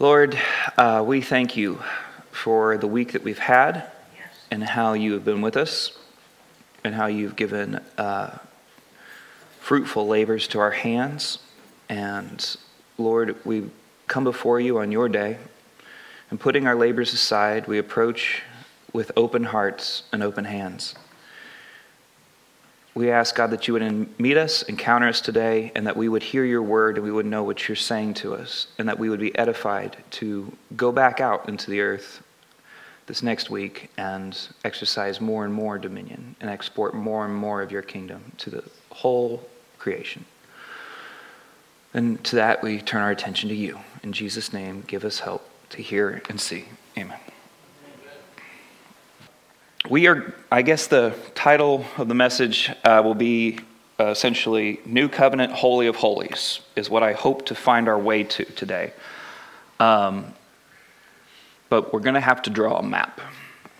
Lord, 0.00 0.40
uh, 0.78 1.04
we 1.06 1.20
thank 1.20 1.58
you 1.58 1.82
for 2.30 2.78
the 2.78 2.86
week 2.86 3.12
that 3.12 3.22
we've 3.22 3.38
had 3.38 3.84
and 4.50 4.64
how 4.64 4.94
you 4.94 5.12
have 5.12 5.26
been 5.26 5.42
with 5.42 5.58
us 5.58 5.92
and 6.82 6.94
how 6.94 7.04
you've 7.04 7.36
given 7.36 7.82
uh, 7.98 8.38
fruitful 9.58 10.06
labors 10.06 10.48
to 10.48 10.58
our 10.58 10.70
hands. 10.70 11.38
And 11.90 12.56
Lord, 12.96 13.44
we 13.44 13.68
come 14.06 14.24
before 14.24 14.58
you 14.58 14.78
on 14.78 14.90
your 14.90 15.06
day 15.06 15.36
and 16.30 16.40
putting 16.40 16.66
our 16.66 16.74
labors 16.74 17.12
aside, 17.12 17.68
we 17.68 17.76
approach 17.76 18.42
with 18.94 19.12
open 19.18 19.44
hearts 19.44 20.04
and 20.14 20.22
open 20.22 20.46
hands. 20.46 20.94
We 22.94 23.10
ask, 23.10 23.34
God, 23.34 23.50
that 23.50 23.68
you 23.68 23.74
would 23.74 24.18
meet 24.18 24.36
us, 24.36 24.62
encounter 24.62 25.08
us 25.08 25.20
today, 25.20 25.70
and 25.74 25.86
that 25.86 25.96
we 25.96 26.08
would 26.08 26.22
hear 26.22 26.44
your 26.44 26.62
word 26.62 26.96
and 26.96 27.04
we 27.04 27.12
would 27.12 27.26
know 27.26 27.44
what 27.44 27.68
you're 27.68 27.76
saying 27.76 28.14
to 28.14 28.34
us, 28.34 28.66
and 28.78 28.88
that 28.88 28.98
we 28.98 29.08
would 29.08 29.20
be 29.20 29.36
edified 29.38 29.96
to 30.12 30.52
go 30.76 30.90
back 30.90 31.20
out 31.20 31.48
into 31.48 31.70
the 31.70 31.80
earth 31.80 32.22
this 33.06 33.22
next 33.22 33.50
week 33.50 33.90
and 33.96 34.48
exercise 34.64 35.20
more 35.20 35.44
and 35.44 35.52
more 35.52 35.78
dominion 35.78 36.36
and 36.40 36.50
export 36.50 36.94
more 36.94 37.24
and 37.24 37.34
more 37.34 37.62
of 37.62 37.72
your 37.72 37.82
kingdom 37.82 38.32
to 38.38 38.50
the 38.50 38.64
whole 38.90 39.48
creation. 39.78 40.24
And 41.92 42.22
to 42.24 42.36
that, 42.36 42.62
we 42.62 42.80
turn 42.80 43.02
our 43.02 43.10
attention 43.10 43.48
to 43.48 43.54
you. 43.54 43.80
In 44.02 44.12
Jesus' 44.12 44.52
name, 44.52 44.84
give 44.86 45.04
us 45.04 45.20
help 45.20 45.48
to 45.70 45.82
hear 45.82 46.22
and 46.28 46.40
see. 46.40 46.66
Amen. 46.96 47.18
We 49.90 50.06
are, 50.06 50.32
I 50.52 50.62
guess 50.62 50.86
the 50.86 51.16
title 51.34 51.84
of 51.98 52.06
the 52.06 52.14
message 52.14 52.70
uh, 52.84 53.02
will 53.04 53.16
be 53.16 53.58
uh, 53.98 54.06
essentially 54.06 54.78
New 54.86 55.08
Covenant 55.08 55.52
Holy 55.52 55.88
of 55.88 55.96
Holies, 55.96 56.60
is 56.76 56.88
what 56.88 57.02
I 57.02 57.12
hope 57.12 57.46
to 57.46 57.56
find 57.56 57.88
our 57.88 57.98
way 57.98 58.22
to 58.22 58.44
today. 58.44 58.92
Um, 59.80 60.32
but 61.70 61.92
we're 61.92 61.98
going 61.98 62.14
to 62.14 62.20
have 62.20 62.40
to 62.42 62.50
draw 62.50 62.78
a 62.78 62.84
map. 62.84 63.20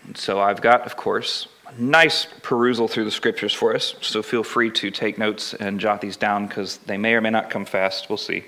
And 0.05 0.17
so 0.17 0.41
I've 0.41 0.61
got, 0.61 0.85
of 0.85 0.97
course, 0.97 1.47
a 1.69 1.81
nice 1.81 2.27
perusal 2.43 2.89
through 2.89 3.05
the 3.05 3.13
scriptures 3.13 3.55
for 3.55 3.73
us. 3.73 3.95
So 4.01 4.21
feel 4.21 4.43
free 4.43 4.73
to 4.73 4.91
take 4.91 5.17
notes 5.17 5.55
and 5.55 5.79
jot 5.79 6.01
these 6.01 6.17
down 6.17 6.49
because 6.49 6.79
they 6.79 6.99
may 6.99 7.15
or 7.15 7.21
may 7.21 7.31
not 7.31 7.51
come 7.51 7.65
fast. 7.65 8.09
We'll 8.09 8.17
see. 8.17 8.47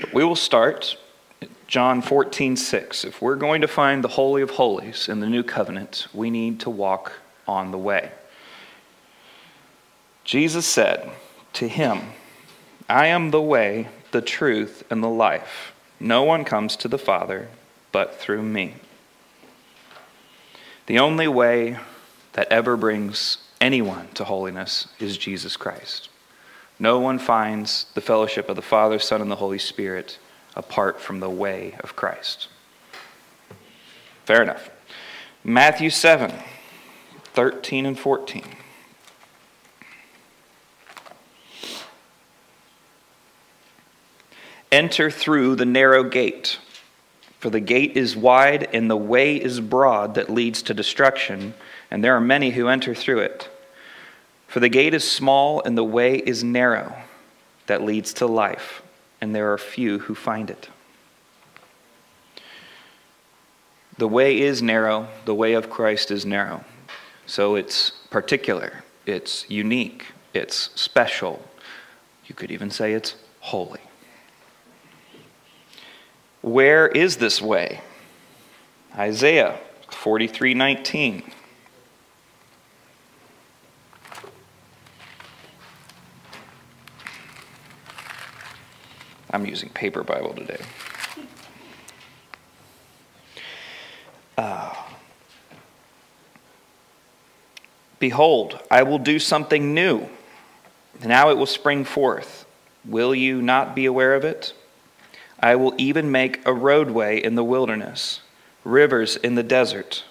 But 0.00 0.14
we 0.14 0.22
will 0.22 0.36
start 0.36 0.96
John 1.72 2.02
14, 2.02 2.54
6. 2.56 3.02
If 3.06 3.22
we're 3.22 3.34
going 3.34 3.62
to 3.62 3.66
find 3.66 4.04
the 4.04 4.08
Holy 4.08 4.42
of 4.42 4.50
Holies 4.50 5.08
in 5.08 5.20
the 5.20 5.26
new 5.26 5.42
covenant, 5.42 6.06
we 6.12 6.28
need 6.28 6.60
to 6.60 6.68
walk 6.68 7.14
on 7.48 7.70
the 7.70 7.78
way. 7.78 8.12
Jesus 10.22 10.66
said 10.66 11.10
to 11.54 11.66
him, 11.66 12.12
I 12.90 13.06
am 13.06 13.30
the 13.30 13.40
way, 13.40 13.88
the 14.10 14.20
truth, 14.20 14.84
and 14.90 15.02
the 15.02 15.08
life. 15.08 15.72
No 15.98 16.24
one 16.24 16.44
comes 16.44 16.76
to 16.76 16.88
the 16.88 16.98
Father 16.98 17.48
but 17.90 18.16
through 18.16 18.42
me. 18.42 18.74
The 20.88 20.98
only 20.98 21.26
way 21.26 21.78
that 22.34 22.52
ever 22.52 22.76
brings 22.76 23.38
anyone 23.62 24.08
to 24.12 24.24
holiness 24.24 24.88
is 25.00 25.16
Jesus 25.16 25.56
Christ. 25.56 26.10
No 26.78 26.98
one 26.98 27.18
finds 27.18 27.86
the 27.94 28.02
fellowship 28.02 28.50
of 28.50 28.56
the 28.56 28.60
Father, 28.60 28.98
Son, 28.98 29.22
and 29.22 29.30
the 29.30 29.36
Holy 29.36 29.58
Spirit 29.58 30.18
apart 30.54 31.00
from 31.00 31.20
the 31.20 31.30
way 31.30 31.74
of 31.80 31.96
Christ. 31.96 32.48
Fair 34.24 34.42
enough. 34.42 34.70
Matthew 35.44 35.90
7 35.90 36.32
13 37.34 37.86
and 37.86 37.98
14. 37.98 38.44
Enter 44.70 45.10
through 45.10 45.56
the 45.56 45.64
narrow 45.64 46.04
gate, 46.04 46.58
for 47.38 47.50
the 47.50 47.60
gate 47.60 47.96
is 47.96 48.16
wide 48.16 48.68
and 48.72 48.90
the 48.90 48.96
way 48.96 49.36
is 49.36 49.60
broad 49.60 50.14
that 50.14 50.30
leads 50.30 50.62
to 50.62 50.74
destruction, 50.74 51.54
and 51.90 52.04
there 52.04 52.14
are 52.14 52.20
many 52.20 52.50
who 52.50 52.68
enter 52.68 52.94
through 52.94 53.20
it. 53.20 53.48
For 54.46 54.60
the 54.60 54.68
gate 54.68 54.92
is 54.92 55.10
small 55.10 55.62
and 55.62 55.76
the 55.76 55.84
way 55.84 56.16
is 56.16 56.44
narrow 56.44 56.94
that 57.66 57.82
leads 57.82 58.12
to 58.14 58.26
life 58.26 58.82
and 59.22 59.32
there 59.32 59.52
are 59.52 59.56
few 59.56 60.00
who 60.00 60.16
find 60.16 60.50
it. 60.50 60.68
The 63.96 64.08
way 64.08 64.40
is 64.40 64.60
narrow, 64.60 65.06
the 65.26 65.34
way 65.34 65.52
of 65.52 65.70
Christ 65.70 66.10
is 66.10 66.26
narrow. 66.26 66.64
So 67.24 67.54
it's 67.54 67.90
particular, 68.10 68.82
it's 69.06 69.48
unique, 69.48 70.06
it's 70.34 70.70
special. 70.74 71.48
You 72.26 72.34
could 72.34 72.50
even 72.50 72.70
say 72.70 72.94
it's 72.94 73.14
holy. 73.38 73.80
Where 76.40 76.88
is 76.88 77.18
this 77.18 77.40
way? 77.40 77.80
Isaiah 78.96 79.60
43:19. 79.88 81.22
I'm 89.32 89.46
using 89.46 89.68
paper 89.70 90.02
Bible 90.02 90.34
today. 90.34 90.60
Uh, 94.36 94.74
Behold, 98.02 98.58
I 98.68 98.82
will 98.82 98.98
do 98.98 99.20
something 99.20 99.74
new. 99.74 100.08
Now 101.04 101.30
it 101.30 101.36
will 101.36 101.46
spring 101.46 101.84
forth. 101.84 102.46
Will 102.84 103.14
you 103.14 103.40
not 103.40 103.76
be 103.76 103.86
aware 103.86 104.16
of 104.16 104.24
it? 104.24 104.54
I 105.38 105.54
will 105.54 105.72
even 105.78 106.10
make 106.10 106.44
a 106.44 106.52
roadway 106.52 107.22
in 107.22 107.36
the 107.36 107.44
wilderness, 107.44 108.20
rivers 108.64 109.14
in 109.14 109.36
the 109.36 109.44
desert. 109.44 110.02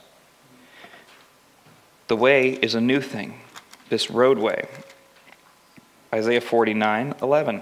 The 2.08 2.16
way 2.16 2.52
is 2.52 2.76
a 2.76 2.80
new 2.80 3.02
thing, 3.02 3.42
this 3.90 4.10
roadway. 4.10 4.70
Isaiah 6.14 6.40
49 6.40 7.16
11. 7.22 7.62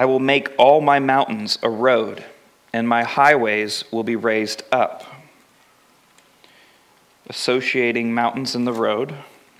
I 0.00 0.06
will 0.06 0.18
make 0.18 0.48
all 0.56 0.80
my 0.80 0.98
mountains 0.98 1.58
a 1.62 1.68
road, 1.68 2.24
and 2.72 2.88
my 2.88 3.04
highways 3.04 3.84
will 3.92 4.02
be 4.02 4.16
raised 4.16 4.62
up. 4.72 5.04
Associating 7.28 8.14
mountains 8.14 8.54
and 8.54 8.66
the 8.66 8.72
road, 8.72 9.14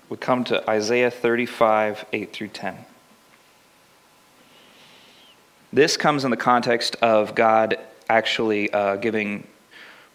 we 0.08 0.16
come 0.16 0.44
to 0.44 0.66
Isaiah 0.70 1.10
35, 1.10 2.06
8 2.14 2.32
through 2.32 2.48
10. 2.48 2.86
This 5.74 5.98
comes 5.98 6.24
in 6.24 6.30
the 6.30 6.38
context 6.38 6.96
of 7.02 7.34
God 7.34 7.76
actually 8.08 8.72
uh, 8.72 8.96
giving 8.96 9.46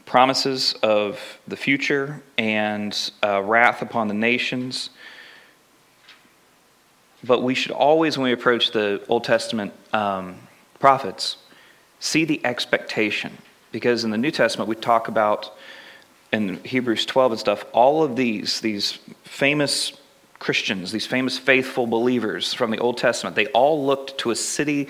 promises 0.07 0.73
of 0.81 1.19
the 1.47 1.55
future 1.55 2.23
and 2.39 3.11
uh, 3.23 3.43
wrath 3.43 3.83
upon 3.83 4.07
the 4.07 4.15
nations 4.15 4.89
but 7.25 7.41
we 7.41 7.55
should 7.55 7.71
always, 7.71 8.17
when 8.17 8.25
we 8.25 8.31
approach 8.31 8.71
the 8.71 9.01
Old 9.07 9.23
Testament 9.23 9.73
um, 9.93 10.37
prophets, 10.79 11.37
see 11.99 12.25
the 12.25 12.45
expectation. 12.45 13.37
Because 13.71 14.03
in 14.03 14.11
the 14.11 14.17
New 14.17 14.31
Testament, 14.31 14.69
we 14.69 14.75
talk 14.75 15.07
about, 15.07 15.53
in 16.31 16.63
Hebrews 16.63 17.05
12 17.05 17.31
and 17.33 17.39
stuff, 17.39 17.65
all 17.73 18.03
of 18.03 18.15
these, 18.15 18.61
these 18.61 18.99
famous 19.23 19.93
Christians, 20.39 20.91
these 20.91 21.07
famous 21.07 21.37
faithful 21.37 21.87
believers 21.87 22.53
from 22.53 22.71
the 22.71 22.77
Old 22.77 22.97
Testament, 22.97 23.35
they 23.35 23.47
all 23.47 23.85
looked 23.85 24.17
to 24.19 24.31
a 24.31 24.35
city 24.35 24.87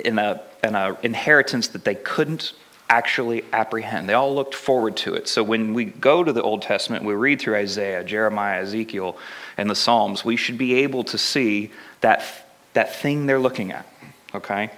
in 0.00 0.18
a, 0.18 0.42
in 0.64 0.74
a 0.74 0.96
inheritance 1.02 1.68
that 1.68 1.84
they 1.84 1.94
couldn't 1.94 2.52
actually 2.88 3.44
apprehend. 3.52 4.08
They 4.08 4.14
all 4.14 4.34
looked 4.34 4.54
forward 4.54 4.96
to 4.98 5.14
it. 5.14 5.28
So 5.28 5.42
when 5.42 5.74
we 5.74 5.84
go 5.84 6.24
to 6.24 6.32
the 6.32 6.42
Old 6.42 6.62
Testament, 6.62 7.04
we 7.04 7.14
read 7.14 7.40
through 7.40 7.56
Isaiah, 7.56 8.02
Jeremiah, 8.02 8.62
Ezekiel, 8.62 9.16
and 9.56 9.68
the 9.68 9.74
Psalms, 9.74 10.24
we 10.24 10.36
should 10.36 10.56
be 10.56 10.74
able 10.76 11.04
to 11.04 11.18
see 11.18 11.70
that, 12.00 12.24
that 12.72 12.94
thing 12.94 13.26
they're 13.26 13.38
looking 13.38 13.72
at. 13.72 13.86
Okay? 14.34 14.70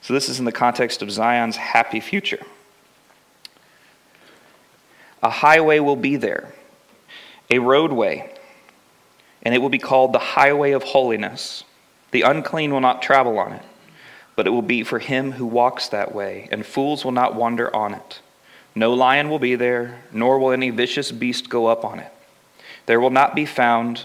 So 0.00 0.14
this 0.14 0.28
is 0.28 0.38
in 0.38 0.44
the 0.44 0.52
context 0.52 1.02
of 1.02 1.10
Zion's 1.10 1.56
happy 1.56 2.00
future. 2.00 2.44
A 5.22 5.30
highway 5.30 5.78
will 5.78 5.96
be 5.96 6.16
there, 6.16 6.54
a 7.50 7.58
roadway, 7.58 8.32
and 9.42 9.54
it 9.54 9.58
will 9.58 9.70
be 9.70 9.78
called 9.78 10.12
the 10.12 10.18
highway 10.18 10.72
of 10.72 10.82
holiness. 10.82 11.64
The 12.10 12.22
unclean 12.22 12.72
will 12.72 12.80
not 12.80 13.02
travel 13.02 13.38
on 13.38 13.54
it 13.54 13.64
but 14.36 14.46
it 14.46 14.50
will 14.50 14.62
be 14.62 14.82
for 14.82 14.98
him 14.98 15.32
who 15.32 15.46
walks 15.46 15.88
that 15.88 16.14
way, 16.14 16.48
and 16.50 16.66
fools 16.66 17.04
will 17.04 17.12
not 17.12 17.34
wander 17.34 17.74
on 17.74 17.94
it. 17.94 18.20
No 18.74 18.92
lion 18.92 19.30
will 19.30 19.38
be 19.38 19.54
there, 19.54 20.02
nor 20.12 20.38
will 20.38 20.50
any 20.50 20.70
vicious 20.70 21.12
beast 21.12 21.48
go 21.48 21.66
up 21.66 21.84
on 21.84 22.00
it. 22.00 22.12
There 22.86 23.00
will 23.00 23.10
not 23.10 23.34
be 23.34 23.46
found, 23.46 24.04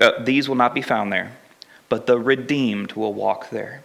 uh, 0.00 0.22
these 0.24 0.48
will 0.48 0.56
not 0.56 0.74
be 0.74 0.82
found 0.82 1.12
there, 1.12 1.36
but 1.88 2.06
the 2.06 2.18
redeemed 2.18 2.92
will 2.92 3.12
walk 3.14 3.50
there. 3.50 3.82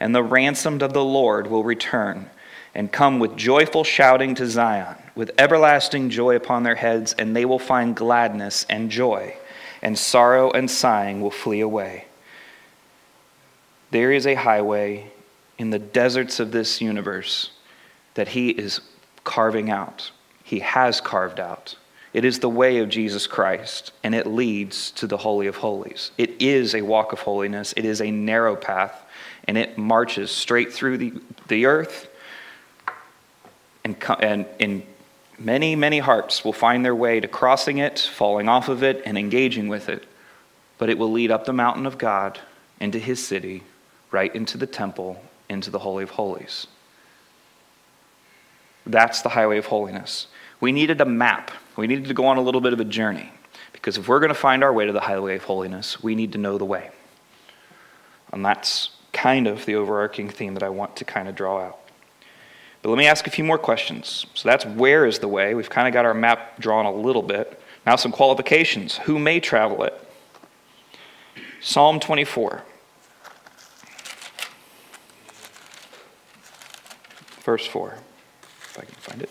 And 0.00 0.14
the 0.14 0.22
ransomed 0.22 0.82
of 0.82 0.94
the 0.94 1.04
Lord 1.04 1.46
will 1.48 1.62
return 1.62 2.30
and 2.74 2.90
come 2.90 3.18
with 3.18 3.36
joyful 3.36 3.84
shouting 3.84 4.34
to 4.36 4.46
Zion, 4.46 4.96
with 5.14 5.32
everlasting 5.36 6.08
joy 6.08 6.36
upon 6.36 6.62
their 6.62 6.76
heads, 6.76 7.14
and 7.18 7.36
they 7.36 7.44
will 7.44 7.58
find 7.58 7.94
gladness 7.94 8.64
and 8.70 8.90
joy. 8.90 9.36
and 9.82 9.98
sorrow 9.98 10.50
and 10.50 10.70
sighing 10.70 11.20
will 11.20 11.30
flee 11.30 11.60
away. 11.60 12.04
There 13.90 14.12
is 14.12 14.26
a 14.26 14.34
highway 14.34 15.10
in 15.58 15.70
the 15.70 15.78
deserts 15.78 16.40
of 16.40 16.52
this 16.52 16.80
universe 16.80 17.50
that 18.14 18.28
He 18.28 18.50
is 18.50 18.80
carving 19.24 19.70
out. 19.70 20.10
He 20.44 20.60
has 20.60 21.00
carved 21.00 21.40
out. 21.40 21.76
It 22.12 22.24
is 22.24 22.40
the 22.40 22.48
way 22.48 22.78
of 22.78 22.88
Jesus 22.88 23.26
Christ, 23.26 23.92
and 24.02 24.14
it 24.14 24.26
leads 24.26 24.90
to 24.92 25.06
the 25.06 25.16
Holy 25.16 25.46
of 25.46 25.56
Holies. 25.56 26.10
It 26.18 26.42
is 26.42 26.74
a 26.74 26.82
walk 26.82 27.12
of 27.12 27.20
holiness, 27.20 27.72
it 27.76 27.84
is 27.84 28.00
a 28.00 28.10
narrow 28.10 28.56
path, 28.56 29.04
and 29.46 29.56
it 29.56 29.78
marches 29.78 30.30
straight 30.30 30.72
through 30.72 30.98
the, 30.98 31.12
the 31.48 31.66
earth. 31.66 32.08
And, 33.84 33.96
and 34.20 34.46
in 34.58 34.82
many, 35.38 35.76
many 35.76 36.00
hearts 36.00 36.44
will 36.44 36.52
find 36.52 36.84
their 36.84 36.94
way 36.94 37.20
to 37.20 37.28
crossing 37.28 37.78
it, 37.78 37.98
falling 37.98 38.48
off 38.48 38.68
of 38.68 38.82
it, 38.82 39.02
and 39.06 39.16
engaging 39.16 39.68
with 39.68 39.88
it. 39.88 40.04
But 40.78 40.90
it 40.90 40.98
will 40.98 41.12
lead 41.12 41.30
up 41.30 41.44
the 41.44 41.52
mountain 41.52 41.86
of 41.86 41.96
God 41.96 42.40
into 42.80 42.98
his 42.98 43.24
city, 43.24 43.62
right 44.10 44.34
into 44.34 44.58
the 44.58 44.66
temple, 44.66 45.22
into 45.48 45.70
the 45.70 45.78
Holy 45.78 46.04
of 46.04 46.10
Holies. 46.10 46.66
That's 48.86 49.22
the 49.22 49.28
highway 49.30 49.58
of 49.58 49.66
holiness. 49.66 50.26
We 50.60 50.72
needed 50.72 51.00
a 51.00 51.04
map 51.04 51.50
we 51.80 51.86
needed 51.86 52.08
to 52.08 52.14
go 52.14 52.26
on 52.26 52.36
a 52.36 52.42
little 52.42 52.60
bit 52.60 52.74
of 52.74 52.80
a 52.80 52.84
journey. 52.84 53.32
Because 53.72 53.96
if 53.96 54.06
we're 54.06 54.20
going 54.20 54.28
to 54.28 54.34
find 54.34 54.62
our 54.62 54.72
way 54.72 54.84
to 54.84 54.92
the 54.92 55.00
highway 55.00 55.36
of 55.36 55.44
holiness, 55.44 56.02
we 56.02 56.14
need 56.14 56.32
to 56.32 56.38
know 56.38 56.58
the 56.58 56.64
way. 56.66 56.90
And 58.32 58.44
that's 58.44 58.90
kind 59.14 59.46
of 59.46 59.64
the 59.64 59.76
overarching 59.76 60.28
theme 60.28 60.52
that 60.54 60.62
I 60.62 60.68
want 60.68 60.96
to 60.96 61.04
kind 61.06 61.26
of 61.26 61.34
draw 61.34 61.64
out. 61.64 61.78
But 62.82 62.90
let 62.90 62.98
me 62.98 63.06
ask 63.06 63.26
a 63.26 63.30
few 63.30 63.44
more 63.44 63.58
questions. 63.58 64.26
So 64.34 64.48
that's 64.48 64.66
where 64.66 65.06
is 65.06 65.20
the 65.20 65.28
way? 65.28 65.54
We've 65.54 65.70
kind 65.70 65.88
of 65.88 65.94
got 65.94 66.04
our 66.04 66.12
map 66.12 66.58
drawn 66.58 66.84
a 66.84 66.92
little 66.92 67.22
bit. 67.22 67.60
Now, 67.86 67.96
some 67.96 68.12
qualifications. 68.12 68.98
Who 68.98 69.18
may 69.18 69.40
travel 69.40 69.82
it? 69.84 69.94
Psalm 71.62 71.98
24. 71.98 72.62
Verse 77.50 77.66
4, 77.66 77.94
if 78.42 78.78
I 78.78 78.84
can 78.84 78.94
find 78.94 79.22
it. 79.22 79.30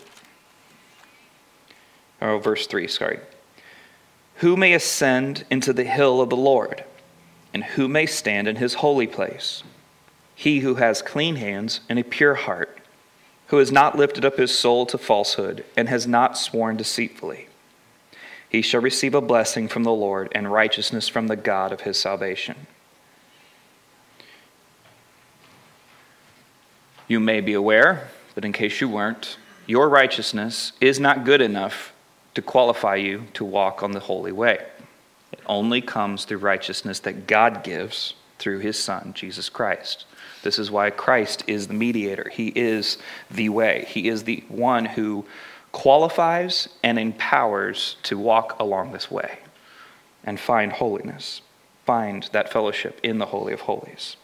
Oh, 2.20 2.38
verse 2.38 2.66
3, 2.66 2.86
sorry. 2.86 3.18
Who 4.36 4.58
may 4.58 4.74
ascend 4.74 5.46
into 5.50 5.72
the 5.72 5.84
hill 5.84 6.20
of 6.20 6.28
the 6.28 6.36
Lord, 6.36 6.84
and 7.54 7.64
who 7.64 7.88
may 7.88 8.04
stand 8.04 8.46
in 8.46 8.56
his 8.56 8.74
holy 8.74 9.06
place? 9.06 9.62
He 10.34 10.60
who 10.60 10.74
has 10.74 11.00
clean 11.00 11.36
hands 11.36 11.80
and 11.88 11.98
a 11.98 12.04
pure 12.04 12.34
heart, 12.34 12.80
who 13.46 13.56
has 13.56 13.72
not 13.72 13.96
lifted 13.96 14.26
up 14.26 14.36
his 14.36 14.54
soul 14.54 14.84
to 14.84 14.98
falsehood, 14.98 15.64
and 15.74 15.88
has 15.88 16.06
not 16.06 16.36
sworn 16.36 16.76
deceitfully. 16.76 17.48
He 18.50 18.60
shall 18.60 18.82
receive 18.82 19.14
a 19.14 19.22
blessing 19.22 19.66
from 19.66 19.84
the 19.84 19.92
Lord 19.92 20.30
and 20.32 20.52
righteousness 20.52 21.08
from 21.08 21.28
the 21.28 21.36
God 21.36 21.72
of 21.72 21.80
his 21.80 21.98
salvation. 21.98 22.66
You 27.10 27.18
may 27.18 27.40
be 27.40 27.54
aware, 27.54 28.06
but 28.36 28.44
in 28.44 28.52
case 28.52 28.80
you 28.80 28.88
weren't, 28.88 29.36
your 29.66 29.88
righteousness 29.88 30.70
is 30.80 31.00
not 31.00 31.24
good 31.24 31.40
enough 31.40 31.92
to 32.34 32.40
qualify 32.40 32.94
you 32.94 33.26
to 33.32 33.44
walk 33.44 33.82
on 33.82 33.90
the 33.90 33.98
holy 33.98 34.30
way. 34.30 34.64
It 35.32 35.40
only 35.44 35.80
comes 35.80 36.24
through 36.24 36.38
righteousness 36.38 37.00
that 37.00 37.26
God 37.26 37.64
gives 37.64 38.14
through 38.38 38.60
his 38.60 38.78
Son, 38.78 39.12
Jesus 39.12 39.48
Christ. 39.48 40.06
This 40.44 40.56
is 40.56 40.70
why 40.70 40.90
Christ 40.90 41.42
is 41.48 41.66
the 41.66 41.74
mediator. 41.74 42.28
He 42.28 42.52
is 42.54 42.96
the 43.28 43.48
way. 43.48 43.86
He 43.88 44.06
is 44.06 44.22
the 44.22 44.44
one 44.46 44.84
who 44.84 45.24
qualifies 45.72 46.68
and 46.84 46.96
empowers 46.96 47.96
to 48.04 48.18
walk 48.18 48.60
along 48.60 48.92
this 48.92 49.10
way 49.10 49.40
and 50.22 50.38
find 50.38 50.70
holiness, 50.70 51.42
find 51.84 52.30
that 52.30 52.52
fellowship 52.52 53.00
in 53.02 53.18
the 53.18 53.26
Holy 53.26 53.52
of 53.52 53.62
Holies. 53.62 54.14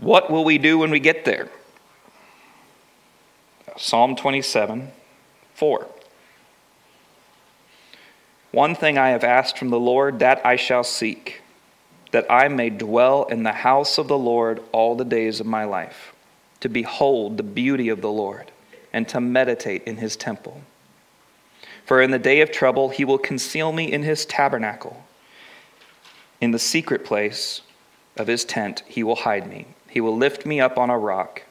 What 0.00 0.30
will 0.30 0.44
we 0.44 0.56
do 0.56 0.78
when 0.78 0.90
we 0.90 0.98
get 0.98 1.26
there? 1.26 1.48
Psalm 3.76 4.16
27 4.16 4.90
4. 5.54 5.86
One 8.50 8.74
thing 8.74 8.96
I 8.96 9.10
have 9.10 9.22
asked 9.22 9.58
from 9.58 9.68
the 9.68 9.78
Lord, 9.78 10.18
that 10.18 10.44
I 10.44 10.56
shall 10.56 10.82
seek, 10.82 11.42
that 12.12 12.26
I 12.30 12.48
may 12.48 12.70
dwell 12.70 13.24
in 13.24 13.42
the 13.42 13.52
house 13.52 13.98
of 13.98 14.08
the 14.08 14.18
Lord 14.18 14.62
all 14.72 14.96
the 14.96 15.04
days 15.04 15.38
of 15.38 15.46
my 15.46 15.64
life, 15.64 16.14
to 16.60 16.68
behold 16.68 17.36
the 17.36 17.42
beauty 17.42 17.90
of 17.90 18.00
the 18.00 18.10
Lord, 18.10 18.50
and 18.92 19.06
to 19.10 19.20
meditate 19.20 19.84
in 19.84 19.98
his 19.98 20.16
temple. 20.16 20.62
For 21.84 22.00
in 22.00 22.10
the 22.10 22.18
day 22.18 22.40
of 22.40 22.50
trouble 22.50 22.88
he 22.88 23.04
will 23.04 23.18
conceal 23.18 23.70
me 23.70 23.92
in 23.92 24.02
his 24.02 24.24
tabernacle. 24.24 25.04
In 26.40 26.52
the 26.52 26.58
secret 26.58 27.04
place 27.04 27.60
of 28.16 28.26
his 28.26 28.44
tent 28.46 28.82
he 28.86 29.04
will 29.04 29.16
hide 29.16 29.46
me. 29.48 29.66
He 29.90 30.00
will 30.00 30.16
lift 30.16 30.46
me 30.46 30.60
up 30.60 30.78
on 30.78 30.88
a 30.88 30.98
rock. 30.98 31.42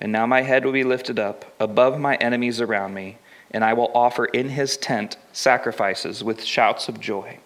And 0.00 0.12
now 0.12 0.26
my 0.26 0.42
head 0.42 0.64
will 0.64 0.72
be 0.72 0.84
lifted 0.84 1.18
up 1.18 1.44
above 1.58 1.98
my 1.98 2.16
enemies 2.16 2.60
around 2.60 2.94
me 2.94 3.18
and 3.52 3.62
I 3.64 3.74
will 3.74 3.92
offer 3.94 4.24
in 4.24 4.48
his 4.48 4.76
tent 4.76 5.16
sacrifices 5.32 6.24
with 6.24 6.42
shouts 6.42 6.88
of 6.88 6.98
joy. 6.98 7.38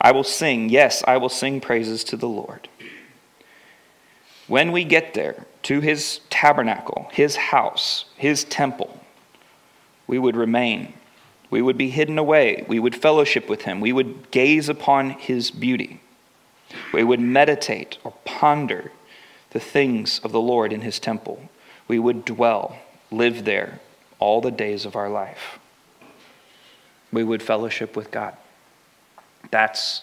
I 0.00 0.12
will 0.12 0.24
sing, 0.24 0.68
yes, 0.68 1.02
I 1.06 1.16
will 1.16 1.30
sing 1.30 1.60
praises 1.60 2.04
to 2.04 2.16
the 2.16 2.28
Lord. 2.28 2.68
When 4.46 4.72
we 4.72 4.84
get 4.84 5.14
there 5.14 5.46
to 5.64 5.80
his 5.80 6.20
tabernacle, 6.30 7.08
his 7.12 7.36
house, 7.36 8.06
his 8.16 8.44
temple, 8.44 9.00
we 10.06 10.18
would 10.18 10.36
remain. 10.36 10.94
We 11.50 11.60
would 11.62 11.76
be 11.76 11.90
hidden 11.90 12.18
away. 12.18 12.64
We 12.68 12.78
would 12.78 12.94
fellowship 12.94 13.48
with 13.48 13.62
him. 13.62 13.80
We 13.80 13.92
would 13.92 14.30
gaze 14.30 14.68
upon 14.68 15.10
his 15.10 15.50
beauty. 15.50 16.00
We 16.92 17.04
would 17.04 17.20
meditate 17.20 17.98
or 18.04 18.12
ponder 18.24 18.92
the 19.50 19.60
things 19.60 20.20
of 20.20 20.32
the 20.32 20.40
Lord 20.40 20.72
in 20.72 20.82
his 20.82 20.98
temple. 20.98 21.48
We 21.86 21.98
would 21.98 22.24
dwell, 22.24 22.78
live 23.10 23.44
there, 23.44 23.80
all 24.18 24.40
the 24.40 24.50
days 24.50 24.84
of 24.84 24.96
our 24.96 25.08
life. 25.08 25.58
We 27.12 27.24
would 27.24 27.42
fellowship 27.42 27.96
with 27.96 28.10
God. 28.10 28.36
That's 29.50 30.02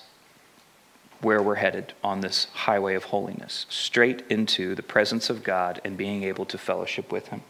where 1.22 1.42
we're 1.42 1.56
headed 1.56 1.94
on 2.04 2.22
this 2.22 2.48
highway 2.54 2.96
of 2.96 3.06
holiness, 3.06 3.66
straight 3.70 4.24
into 4.30 4.76
the 4.76 4.84
presence 4.84 5.30
of 5.30 5.44
God 5.44 5.82
and 5.84 5.98
being 5.98 6.24
able 6.24 6.46
to 6.46 6.58
fellowship 6.58 7.12
with 7.12 7.28
Him 7.28 7.42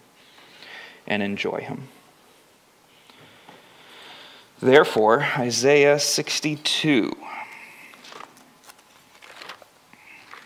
and 1.07 1.24
enjoy 1.24 1.62
Him. 1.62 1.88
Therefore, 4.62 5.27
Isaiah 5.38 6.00
62. 6.00 7.15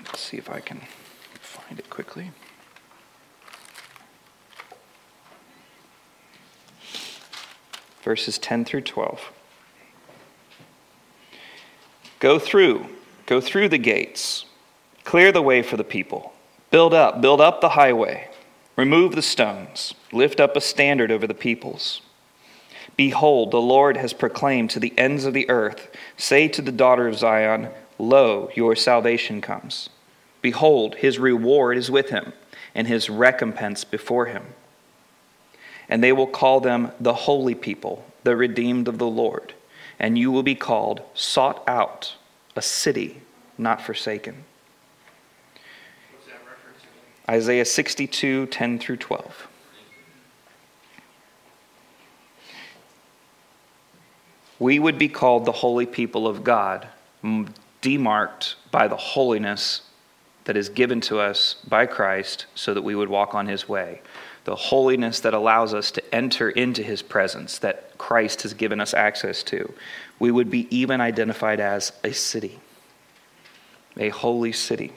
Let's 0.06 0.20
see 0.20 0.38
if 0.38 0.50
I 0.50 0.60
can 0.60 0.82
find 1.70 1.80
it 1.80 1.90
quickly. 1.90 2.32
verses 8.02 8.40
10 8.40 8.66
through 8.66 8.82
12. 8.82 9.32
Go 12.20 12.40
through, 12.40 12.88
go 13.28 13.40
through 13.40 13.70
the 13.70 13.78
gates, 13.78 14.46
clear 15.04 15.32
the 15.32 15.44
way 15.44 15.62
for 15.62 15.78
the 15.78 15.84
people, 15.84 16.34
build 16.72 16.92
up, 16.92 17.22
build 17.22 17.40
up 17.40 17.62
the 17.62 17.70
highway, 17.70 18.28
remove 18.76 19.16
the 19.16 19.22
stones, 19.22 19.94
lift 20.12 20.40
up 20.40 20.56
a 20.56 20.62
standard 20.62 21.12
over 21.12 21.28
the 21.28 21.36
peoples. 21.36 22.02
Behold, 22.98 23.52
the 23.52 23.62
Lord 23.62 23.96
has 23.98 24.14
proclaimed 24.14 24.72
to 24.72 24.80
the 24.80 24.98
ends 24.98 25.26
of 25.26 25.36
the 25.36 25.48
earth, 25.48 25.96
say 26.18 26.48
to 26.48 26.64
the 26.64 26.72
daughter 26.72 27.08
of 27.08 27.20
Zion, 27.20 27.70
Lo, 28.00 28.50
your 28.56 28.76
salvation 28.76 29.40
comes. 29.40 29.90
Behold, 30.42 30.96
his 30.96 31.20
reward 31.20 31.78
is 31.78 31.92
with 31.92 32.10
him, 32.10 32.34
and 32.74 32.88
his 32.88 33.10
recompense 33.10 33.84
before 33.84 34.28
him 34.28 34.54
and 35.90 36.04
they 36.04 36.14
will 36.14 36.28
call 36.28 36.62
them 36.62 36.92
the 37.00 37.14
holy 37.14 37.56
people, 37.56 38.06
the 38.24 38.36
redeemed 38.36 38.88
of 38.88 39.00
the 39.00 39.08
Lord. 39.08 39.54
And 39.98 40.18
you 40.18 40.32
will 40.32 40.44
be 40.44 40.56
called 40.56 41.02
sought 41.16 41.68
out, 41.68 42.16
a 42.56 42.62
city 42.62 43.22
not 43.58 43.82
forsaken. 43.82 44.46
Isaiah 47.28 47.66
62, 47.66 48.46
10 48.46 48.80
through 48.80 48.98
12. 48.98 49.48
We 54.60 54.80
would 54.80 54.98
be 54.98 55.10
called 55.10 55.46
the 55.46 55.52
holy 55.52 55.86
people 55.86 56.28
of 56.28 56.44
God, 56.44 56.88
demarked 57.82 58.56
by 58.72 58.88
the 58.88 58.98
holiness 58.98 59.82
that 60.50 60.58
is 60.58 60.68
given 60.68 61.00
to 61.00 61.20
us 61.20 61.58
by 61.68 61.86
Christ 61.86 62.48
so 62.56 62.74
that 62.74 62.82
we 62.82 62.96
would 62.96 63.08
walk 63.08 63.36
on 63.36 63.46
his 63.46 63.70
way 63.70 64.02
the 64.46 64.56
holiness 64.56 65.20
that 65.20 65.36
allows 65.36 65.76
us 65.76 65.92
to 65.92 66.16
enter 66.16 66.50
into 66.50 66.82
his 66.82 67.04
presence 67.04 67.60
that 67.60 67.96
Christ 68.00 68.42
has 68.42 68.56
given 68.56 68.82
us 68.82 68.96
access 68.96 69.44
to, 69.44 69.72
we 70.18 70.32
would 70.32 70.50
be 70.50 70.68
even 70.76 71.02
identified 71.02 71.60
as 71.60 71.92
a 72.04 72.12
city, 72.14 72.60
a 73.96 74.10
holy 74.10 74.52
city. 74.52 74.92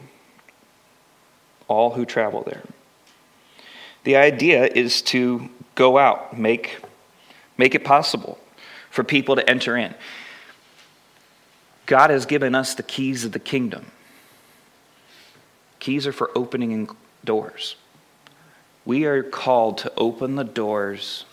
All 1.69 1.91
who 1.91 2.07
travel 2.07 2.45
there. 2.45 2.63
The 4.05 4.17
idea 4.17 4.65
is 4.65 5.03
to 5.03 5.51
go 5.75 5.99
out, 5.99 6.39
make, 6.39 6.79
make 7.59 7.75
it 7.75 7.85
possible 7.85 8.39
for 8.89 9.05
people 9.05 9.37
to 9.37 9.51
enter 9.51 9.77
in. 9.77 9.95
God 11.85 12.09
has 12.09 12.25
given 12.25 12.55
us 12.55 12.75
the 12.75 12.83
keys 12.83 13.27
of 13.27 13.33
the 13.33 13.39
kingdom. 13.39 13.85
Keys 15.83 16.07
are 16.07 16.13
for 16.13 16.31
opening 16.37 16.89
doors. 17.25 17.75
We 18.85 19.05
are 19.05 19.21
called 19.25 19.79
to 19.79 19.93
open 19.97 20.37
the 20.37 20.45
doors 20.45 21.25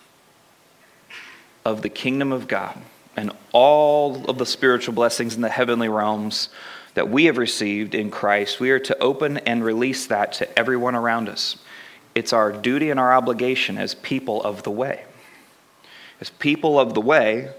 of 1.64 1.82
the 1.82 1.88
kingdom 1.88 2.32
of 2.32 2.48
God 2.48 2.76
and 3.16 3.30
all 3.52 4.28
of 4.28 4.38
the 4.38 4.46
spiritual 4.46 4.92
blessings 4.92 5.36
in 5.36 5.40
the 5.40 5.48
heavenly 5.48 5.88
realms 5.88 6.48
that 6.94 7.08
we 7.08 7.26
have 7.26 7.38
received 7.38 7.94
in 7.94 8.10
Christ. 8.10 8.58
We 8.58 8.72
are 8.72 8.80
to 8.80 8.98
open 8.98 9.36
and 9.38 9.64
release 9.64 10.08
that 10.08 10.32
to 10.32 10.58
everyone 10.58 10.96
around 10.96 11.28
us. 11.28 11.56
It's 12.16 12.32
our 12.32 12.50
duty 12.50 12.90
and 12.90 12.98
our 12.98 13.12
obligation 13.12 13.78
as 13.78 13.94
people 13.94 14.42
of 14.42 14.64
the 14.64 14.72
way. 14.72 15.04
As 16.20 16.28
people 16.28 16.76
of 16.76 16.94
the 16.94 17.00
way, 17.00 17.50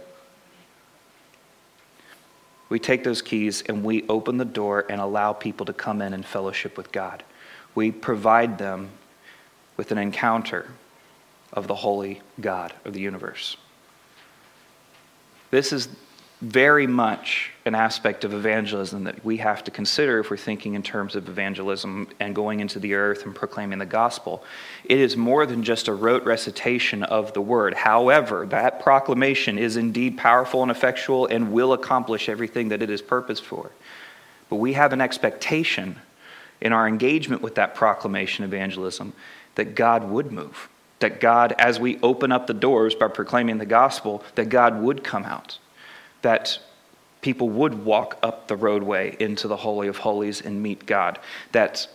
we 2.71 2.79
take 2.79 3.03
those 3.03 3.21
keys 3.21 3.63
and 3.67 3.83
we 3.83 4.07
open 4.07 4.37
the 4.37 4.45
door 4.45 4.85
and 4.89 5.01
allow 5.01 5.33
people 5.33 5.65
to 5.65 5.73
come 5.73 6.01
in 6.01 6.13
and 6.13 6.25
fellowship 6.25 6.77
with 6.77 6.89
God. 6.93 7.21
We 7.75 7.91
provide 7.91 8.57
them 8.57 8.91
with 9.75 9.91
an 9.91 9.97
encounter 9.97 10.71
of 11.51 11.67
the 11.67 11.75
holy 11.75 12.21
God 12.39 12.73
of 12.85 12.93
the 12.93 13.01
universe. 13.01 13.57
This 15.49 15.73
is 15.73 15.89
very 16.41 16.87
much 16.87 17.51
an 17.65 17.75
aspect 17.75 18.23
of 18.23 18.33
evangelism 18.33 19.03
that 19.03 19.23
we 19.23 19.37
have 19.37 19.63
to 19.63 19.71
consider 19.71 20.19
if 20.19 20.31
we're 20.31 20.37
thinking 20.37 20.73
in 20.73 20.81
terms 20.81 21.15
of 21.15 21.29
evangelism 21.29 22.07
and 22.19 22.33
going 22.33 22.59
into 22.59 22.79
the 22.79 22.95
earth 22.95 23.25
and 23.25 23.35
proclaiming 23.35 23.77
the 23.77 23.85
gospel. 23.85 24.43
It 24.83 24.99
is 24.99 25.15
more 25.15 25.45
than 25.45 25.63
just 25.63 25.87
a 25.87 25.93
rote 25.93 26.23
recitation 26.23 27.03
of 27.03 27.33
the 27.33 27.41
word. 27.41 27.75
However, 27.75 28.47
that 28.47 28.79
proclamation 28.79 29.59
is 29.59 29.77
indeed 29.77 30.17
powerful 30.17 30.63
and 30.63 30.71
effectual 30.71 31.27
and 31.27 31.51
will 31.51 31.73
accomplish 31.73 32.27
everything 32.27 32.69
that 32.69 32.81
it 32.81 32.89
is 32.89 33.01
purposed 33.01 33.45
for. 33.45 33.69
But 34.49 34.55
we 34.55 34.73
have 34.73 34.93
an 34.93 35.01
expectation 35.01 35.97
in 36.59 36.73
our 36.73 36.87
engagement 36.87 37.43
with 37.43 37.55
that 37.55 37.75
proclamation 37.75 38.43
evangelism 38.43 39.13
that 39.55 39.75
God 39.75 40.09
would 40.09 40.31
move 40.31 40.69
that 41.01 41.19
God, 41.19 41.53
as 41.57 41.79
we 41.79 41.99
open 42.01 42.31
up 42.31 42.47
the 42.47 42.53
doors 42.53 42.95
by 42.95 43.07
proclaiming 43.07 43.57
the 43.57 43.65
gospel, 43.65 44.23
that 44.35 44.49
God 44.49 44.81
would 44.81 45.03
come 45.03 45.25
out, 45.25 45.57
that 46.21 46.59
people 47.21 47.49
would 47.49 47.85
walk 47.85 48.17
up 48.23 48.47
the 48.47 48.55
roadway 48.55 49.15
into 49.19 49.47
the 49.47 49.57
Holy 49.57 49.87
of 49.87 49.97
Holies 49.97 50.41
and 50.41 50.61
meet 50.61 50.85
God, 50.85 51.19
that 51.51 51.87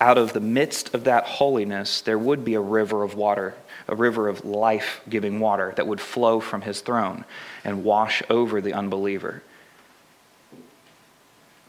out 0.00 0.16
of 0.16 0.32
the 0.32 0.40
midst 0.40 0.94
of 0.94 1.04
that 1.04 1.24
holiness, 1.24 2.00
there 2.02 2.18
would 2.18 2.44
be 2.44 2.54
a 2.54 2.60
river 2.60 3.02
of 3.02 3.14
water, 3.14 3.54
a 3.88 3.96
river 3.96 4.28
of 4.28 4.44
life 4.44 5.00
giving 5.08 5.40
water 5.40 5.72
that 5.76 5.86
would 5.86 6.00
flow 6.00 6.38
from 6.38 6.62
his 6.62 6.80
throne 6.80 7.24
and 7.64 7.84
wash 7.84 8.22
over 8.30 8.60
the 8.60 8.72
unbeliever. 8.72 9.42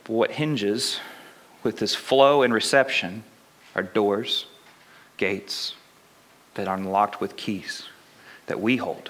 But 0.03 0.13
what 0.13 0.31
hinges 0.31 0.99
with 1.63 1.77
this 1.77 1.95
flow 1.95 2.43
and 2.43 2.53
reception 2.53 3.23
are 3.75 3.83
doors, 3.83 4.45
gates, 5.17 5.73
that 6.53 6.67
are 6.67 6.75
unlocked 6.75 7.19
with 7.19 7.35
keys 7.35 7.83
that 8.45 8.59
we 8.59 8.77
hold. 8.77 9.09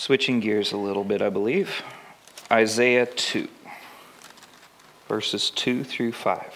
Switching 0.00 0.40
gears 0.40 0.72
a 0.72 0.78
little 0.78 1.04
bit, 1.04 1.20
I 1.20 1.28
believe. 1.28 1.82
Isaiah 2.50 3.04
2, 3.04 3.46
verses 5.06 5.50
2 5.50 5.84
through 5.84 6.12
5. 6.12 6.54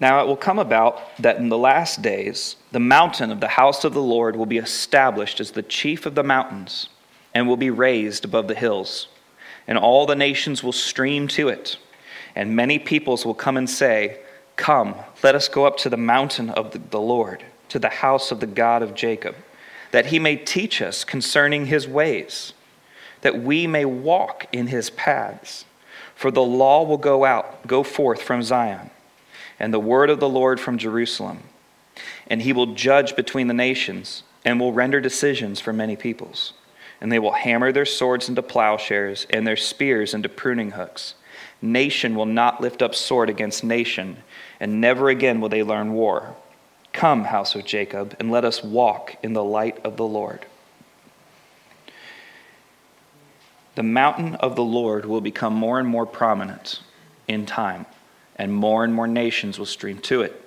Now 0.00 0.22
it 0.22 0.26
will 0.26 0.38
come 0.38 0.58
about 0.58 1.02
that 1.18 1.36
in 1.36 1.50
the 1.50 1.58
last 1.58 2.00
days 2.00 2.56
the 2.72 2.80
mountain 2.80 3.30
of 3.30 3.40
the 3.40 3.48
house 3.48 3.84
of 3.84 3.92
the 3.92 4.00
Lord 4.00 4.36
will 4.36 4.46
be 4.46 4.56
established 4.56 5.38
as 5.38 5.50
the 5.50 5.62
chief 5.62 6.06
of 6.06 6.14
the 6.14 6.24
mountains 6.24 6.88
and 7.34 7.46
will 7.46 7.58
be 7.58 7.68
raised 7.68 8.24
above 8.24 8.48
the 8.48 8.54
hills 8.54 9.08
and 9.68 9.76
all 9.76 10.06
the 10.06 10.16
nations 10.16 10.62
will 10.62 10.72
stream 10.72 11.28
to 11.28 11.50
it. 11.50 11.76
And 12.34 12.56
many 12.56 12.78
peoples 12.78 13.26
will 13.26 13.34
come 13.34 13.58
and 13.58 13.68
say, 13.68 14.20
Come, 14.56 14.94
let 15.22 15.34
us 15.34 15.46
go 15.46 15.66
up 15.66 15.76
to 15.78 15.90
the 15.90 15.98
mountain 15.98 16.48
of 16.48 16.90
the 16.90 17.00
Lord, 17.00 17.44
to 17.72 17.78
the 17.78 17.88
house 17.88 18.30
of 18.30 18.40
the 18.40 18.46
God 18.46 18.82
of 18.82 18.94
Jacob, 18.94 19.34
that 19.90 20.06
he 20.06 20.18
may 20.18 20.36
teach 20.36 20.80
us 20.80 21.04
concerning 21.04 21.66
his 21.66 21.88
ways, 21.88 22.52
that 23.22 23.42
we 23.42 23.66
may 23.66 23.84
walk 23.84 24.46
in 24.52 24.68
his 24.68 24.90
paths. 24.90 25.64
For 26.14 26.30
the 26.30 26.42
law 26.42 26.84
will 26.84 26.98
go 26.98 27.24
out, 27.24 27.66
go 27.66 27.82
forth 27.82 28.22
from 28.22 28.42
Zion, 28.42 28.90
and 29.58 29.74
the 29.74 29.80
word 29.80 30.08
of 30.08 30.20
the 30.20 30.28
Lord 30.28 30.60
from 30.60 30.78
Jerusalem. 30.78 31.42
And 32.28 32.42
he 32.42 32.52
will 32.52 32.74
judge 32.74 33.16
between 33.16 33.48
the 33.48 33.54
nations, 33.54 34.22
and 34.44 34.60
will 34.60 34.72
render 34.72 35.00
decisions 35.00 35.60
for 35.60 35.72
many 35.72 35.96
peoples 35.96 36.52
and 37.02 37.10
they 37.10 37.18
will 37.18 37.32
hammer 37.32 37.72
their 37.72 37.84
swords 37.84 38.28
into 38.28 38.42
plowshares 38.42 39.26
and 39.28 39.44
their 39.44 39.56
spears 39.56 40.14
into 40.14 40.28
pruning 40.28 40.70
hooks. 40.70 41.14
Nation 41.60 42.14
will 42.14 42.26
not 42.26 42.60
lift 42.60 42.80
up 42.80 42.94
sword 42.94 43.28
against 43.28 43.64
nation, 43.64 44.18
and 44.60 44.80
never 44.80 45.08
again 45.08 45.40
will 45.40 45.48
they 45.48 45.64
learn 45.64 45.94
war. 45.94 46.36
Come, 46.92 47.24
house 47.24 47.54
of 47.54 47.64
Jacob, 47.64 48.16
and 48.18 48.30
let 48.30 48.44
us 48.44 48.62
walk 48.62 49.16
in 49.22 49.32
the 49.32 49.44
light 49.44 49.84
of 49.84 49.96
the 49.96 50.06
Lord. 50.06 50.46
The 53.74 53.82
mountain 53.82 54.34
of 54.36 54.56
the 54.56 54.64
Lord 54.64 55.06
will 55.06 55.22
become 55.22 55.54
more 55.54 55.78
and 55.78 55.88
more 55.88 56.04
prominent 56.04 56.80
in 57.26 57.46
time, 57.46 57.86
and 58.36 58.52
more 58.52 58.84
and 58.84 58.92
more 58.92 59.06
nations 59.06 59.58
will 59.58 59.66
stream 59.66 59.98
to 60.00 60.22
it. 60.22 60.38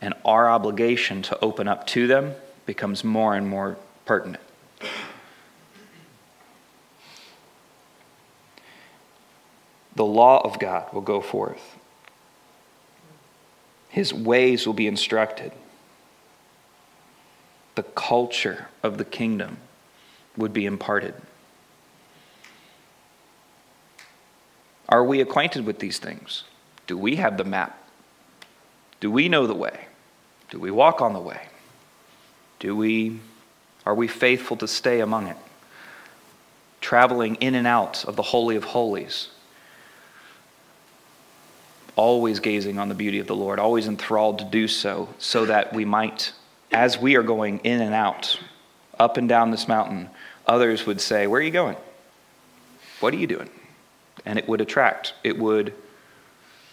And 0.00 0.14
our 0.24 0.50
obligation 0.50 1.22
to 1.22 1.38
open 1.42 1.68
up 1.68 1.86
to 1.88 2.06
them 2.06 2.34
becomes 2.66 3.02
more 3.02 3.34
and 3.34 3.48
more 3.48 3.78
pertinent. 4.04 4.42
the 9.94 10.04
law 10.04 10.40
of 10.44 10.58
God 10.58 10.92
will 10.92 11.02
go 11.02 11.20
forth. 11.20 11.76
His 13.88 14.12
ways 14.12 14.66
will 14.66 14.74
be 14.74 14.86
instructed. 14.86 15.52
The 17.74 17.82
culture 17.82 18.68
of 18.82 18.98
the 18.98 19.04
kingdom 19.04 19.58
would 20.36 20.52
be 20.52 20.66
imparted. 20.66 21.14
Are 24.88 25.04
we 25.04 25.20
acquainted 25.20 25.64
with 25.64 25.78
these 25.78 25.98
things? 25.98 26.44
Do 26.86 26.98
we 26.98 27.16
have 27.16 27.38
the 27.38 27.44
map? 27.44 27.78
Do 29.00 29.10
we 29.10 29.28
know 29.28 29.46
the 29.46 29.54
way? 29.54 29.86
Do 30.50 30.58
we 30.58 30.70
walk 30.70 31.00
on 31.00 31.12
the 31.12 31.20
way? 31.20 31.48
Do 32.58 32.76
we 32.76 33.20
are 33.84 33.94
we 33.94 34.06
faithful 34.06 34.56
to 34.58 34.68
stay 34.68 35.00
among 35.00 35.26
it? 35.26 35.36
Traveling 36.80 37.36
in 37.36 37.54
and 37.54 37.66
out 37.66 38.04
of 38.04 38.16
the 38.16 38.22
holy 38.22 38.54
of 38.54 38.64
holies 38.64 39.30
always 41.96 42.40
gazing 42.40 42.78
on 42.78 42.88
the 42.88 42.94
beauty 42.94 43.18
of 43.18 43.26
the 43.26 43.36
Lord, 43.36 43.58
always 43.58 43.86
enthralled 43.86 44.38
to 44.38 44.44
do 44.44 44.66
so, 44.66 45.08
so 45.18 45.44
that 45.46 45.72
we 45.72 45.84
might, 45.84 46.32
as 46.72 46.98
we 46.98 47.16
are 47.16 47.22
going 47.22 47.58
in 47.60 47.80
and 47.80 47.94
out, 47.94 48.38
up 48.98 49.16
and 49.16 49.28
down 49.28 49.50
this 49.50 49.68
mountain, 49.68 50.08
others 50.46 50.86
would 50.86 51.00
say, 51.00 51.26
Where 51.26 51.40
are 51.40 51.44
you 51.44 51.50
going? 51.50 51.76
What 53.00 53.12
are 53.12 53.18
you 53.18 53.26
doing? 53.26 53.50
And 54.24 54.38
it 54.38 54.48
would 54.48 54.60
attract, 54.60 55.14
it 55.24 55.38
would 55.38 55.74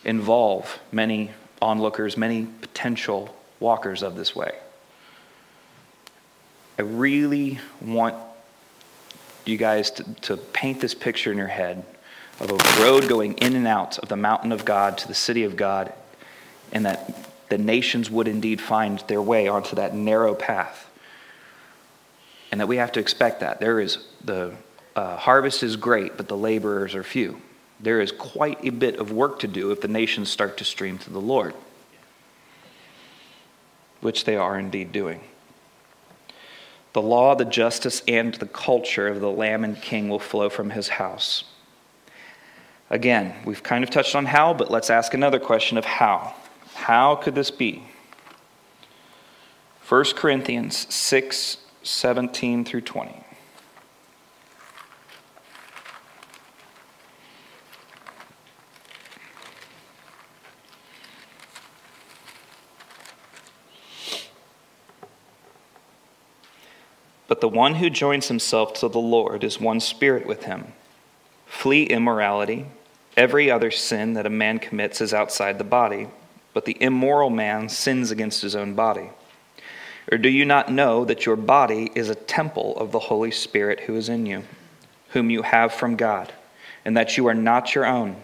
involve 0.05 0.79
many 0.91 1.31
onlookers, 1.61 2.15
many 2.15 2.45
potential 2.45 3.35
walkers 3.59 4.03
of 4.03 4.15
this 4.15 4.35
way. 4.35 4.51
I 6.77 6.83
really 6.83 7.59
want 7.81 8.15
you 9.45 9.57
guys 9.57 9.91
to, 9.91 10.03
to 10.21 10.37
paint 10.37 10.79
this 10.79 10.93
picture 10.93 11.31
in 11.31 11.37
your 11.37 11.47
head 11.47 11.83
of 12.39 12.51
a 12.51 12.81
road 12.81 13.09
going 13.09 13.33
in 13.33 13.55
and 13.55 13.67
out 13.67 13.97
of 13.97 14.07
the 14.07 14.15
mountain 14.15 14.51
of 14.51 14.63
God 14.63 14.97
to 14.99 15.07
the 15.07 15.13
city 15.13 15.43
of 15.43 15.57
God, 15.57 15.91
and 16.71 16.85
that 16.85 17.28
the 17.49 17.57
nations 17.57 18.09
would 18.09 18.27
indeed 18.27 18.61
find 18.61 18.99
their 19.07 19.21
way 19.21 19.47
onto 19.47 19.75
that 19.75 19.95
narrow 19.95 20.35
path. 20.35 20.89
And 22.51 22.61
that 22.61 22.67
we 22.67 22.77
have 22.77 22.91
to 22.93 22.99
expect 22.99 23.41
that. 23.41 23.59
There 23.59 23.79
is 23.79 23.99
the 24.23 24.53
uh, 24.95 25.17
harvest 25.17 25.63
is 25.63 25.75
great, 25.75 26.17
but 26.17 26.27
the 26.27 26.37
laborers 26.37 26.95
are 26.95 27.03
few. 27.03 27.41
There 27.79 28.01
is 28.01 28.11
quite 28.11 28.63
a 28.65 28.69
bit 28.71 28.99
of 28.99 29.11
work 29.11 29.39
to 29.39 29.47
do 29.47 29.71
if 29.71 29.81
the 29.81 29.87
nations 29.87 30.29
start 30.29 30.57
to 30.57 30.65
stream 30.65 30.97
to 30.99 31.09
the 31.09 31.21
Lord, 31.21 31.53
which 34.01 34.25
they 34.25 34.35
are 34.35 34.59
indeed 34.59 34.91
doing. 34.91 35.21
The 36.93 37.01
law, 37.01 37.35
the 37.35 37.45
justice, 37.45 38.01
and 38.07 38.33
the 38.33 38.47
culture 38.47 39.07
of 39.07 39.21
the 39.21 39.31
Lamb 39.31 39.63
and 39.63 39.79
King 39.79 40.09
will 40.09 40.19
flow 40.19 40.49
from 40.49 40.71
his 40.71 40.89
house. 40.89 41.43
Again, 42.89 43.35
we've 43.45 43.61
kind 43.61 43.83
of 43.83 43.91
touched 43.91 44.15
on 44.15 44.25
how, 44.25 44.53
but 44.53 44.71
let's 44.71 44.89
ask 44.89 45.13
another 45.13 45.39
question 45.39 45.77
of 45.77 45.85
how. 45.85 46.33
How 46.79 47.15
could 47.15 47.35
this 47.35 47.51
be? 47.51 47.83
1 49.87 50.05
Corinthians 50.15 50.91
6 50.93 51.57
17 51.83 52.65
through 52.65 52.81
20. 52.81 53.23
But 67.27 67.41
the 67.41 67.47
one 67.47 67.75
who 67.75 67.89
joins 67.89 68.29
himself 68.29 68.73
to 68.75 68.87
the 68.87 68.99
Lord 68.99 69.43
is 69.43 69.59
one 69.59 69.79
spirit 69.79 70.25
with 70.25 70.45
him. 70.45 70.73
Flee 71.45 71.83
immorality. 71.83 72.65
Every 73.17 73.51
other 73.51 73.69
sin 73.69 74.13
that 74.13 74.25
a 74.25 74.31
man 74.31 74.59
commits 74.59 75.01
is 75.01 75.13
outside 75.13 75.57
the 75.57 75.63
body 75.63 76.07
but 76.53 76.65
the 76.65 76.81
immoral 76.81 77.29
man 77.29 77.69
sins 77.69 78.11
against 78.11 78.41
his 78.41 78.55
own 78.55 78.73
body. 78.73 79.09
Or 80.11 80.17
do 80.17 80.29
you 80.29 80.45
not 80.45 80.71
know 80.71 81.05
that 81.05 81.25
your 81.25 81.35
body 81.35 81.91
is 81.93 82.09
a 82.09 82.15
temple 82.15 82.75
of 82.77 82.91
the 82.91 82.99
Holy 82.99 83.31
Spirit 83.31 83.81
who 83.81 83.95
is 83.95 84.09
in 84.09 84.25
you, 84.25 84.43
whom 85.09 85.29
you 85.29 85.43
have 85.43 85.73
from 85.73 85.95
God, 85.95 86.33
and 86.83 86.97
that 86.97 87.17
you 87.17 87.27
are 87.27 87.33
not 87.35 87.75
your 87.75 87.85
own? 87.85 88.15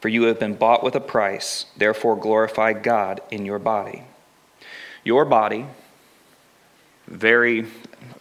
For 0.00 0.08
you 0.08 0.24
have 0.24 0.40
been 0.40 0.54
bought 0.54 0.82
with 0.82 0.96
a 0.96 1.00
price, 1.00 1.66
therefore 1.76 2.16
glorify 2.16 2.72
God 2.72 3.20
in 3.30 3.46
your 3.46 3.58
body. 3.58 4.02
Your 5.04 5.24
body, 5.24 5.66
very, 7.06 7.66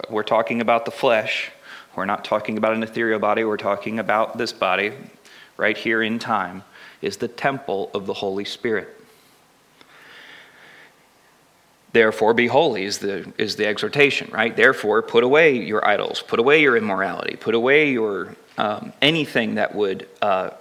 we're 0.10 0.24
talking 0.24 0.62
about 0.62 0.86
the 0.86 0.91
flesh. 0.91 1.51
We're 1.95 2.05
not 2.05 2.25
talking 2.25 2.57
about 2.57 2.74
an 2.74 2.83
ethereal 2.83 3.19
body. 3.19 3.43
We're 3.43 3.57
talking 3.57 3.98
about 3.98 4.38
this 4.38 4.51
body 4.51 4.93
right 5.57 5.77
here 5.77 6.03
in 6.03 6.19
time, 6.19 6.63
is 7.01 7.17
the 7.17 7.27
temple 7.27 7.89
of 7.93 8.05
the 8.05 8.13
Holy 8.13 8.46
Spirit. 8.46 8.98
Therefore, 11.93 12.34
be 12.34 12.48
holy 12.48 12.86
is 12.86 13.00
the, 13.00 13.34
is 13.38 13.58
the 13.58 13.67
exhortation, 13.67 14.31
right? 14.31 14.55
Therefore, 14.55 15.01
put 15.01 15.24
away 15.24 15.58
your 15.58 15.86
idols, 15.86 16.24
put 16.25 16.39
away 16.39 16.62
your 16.62 16.77
immorality, 16.77 17.36
put 17.36 17.53
away 17.53 17.91
your 17.91 18.36
um, 18.58 18.93
anything 19.01 19.55
that 19.55 19.75
would 19.75 20.08
uh, 20.22 20.51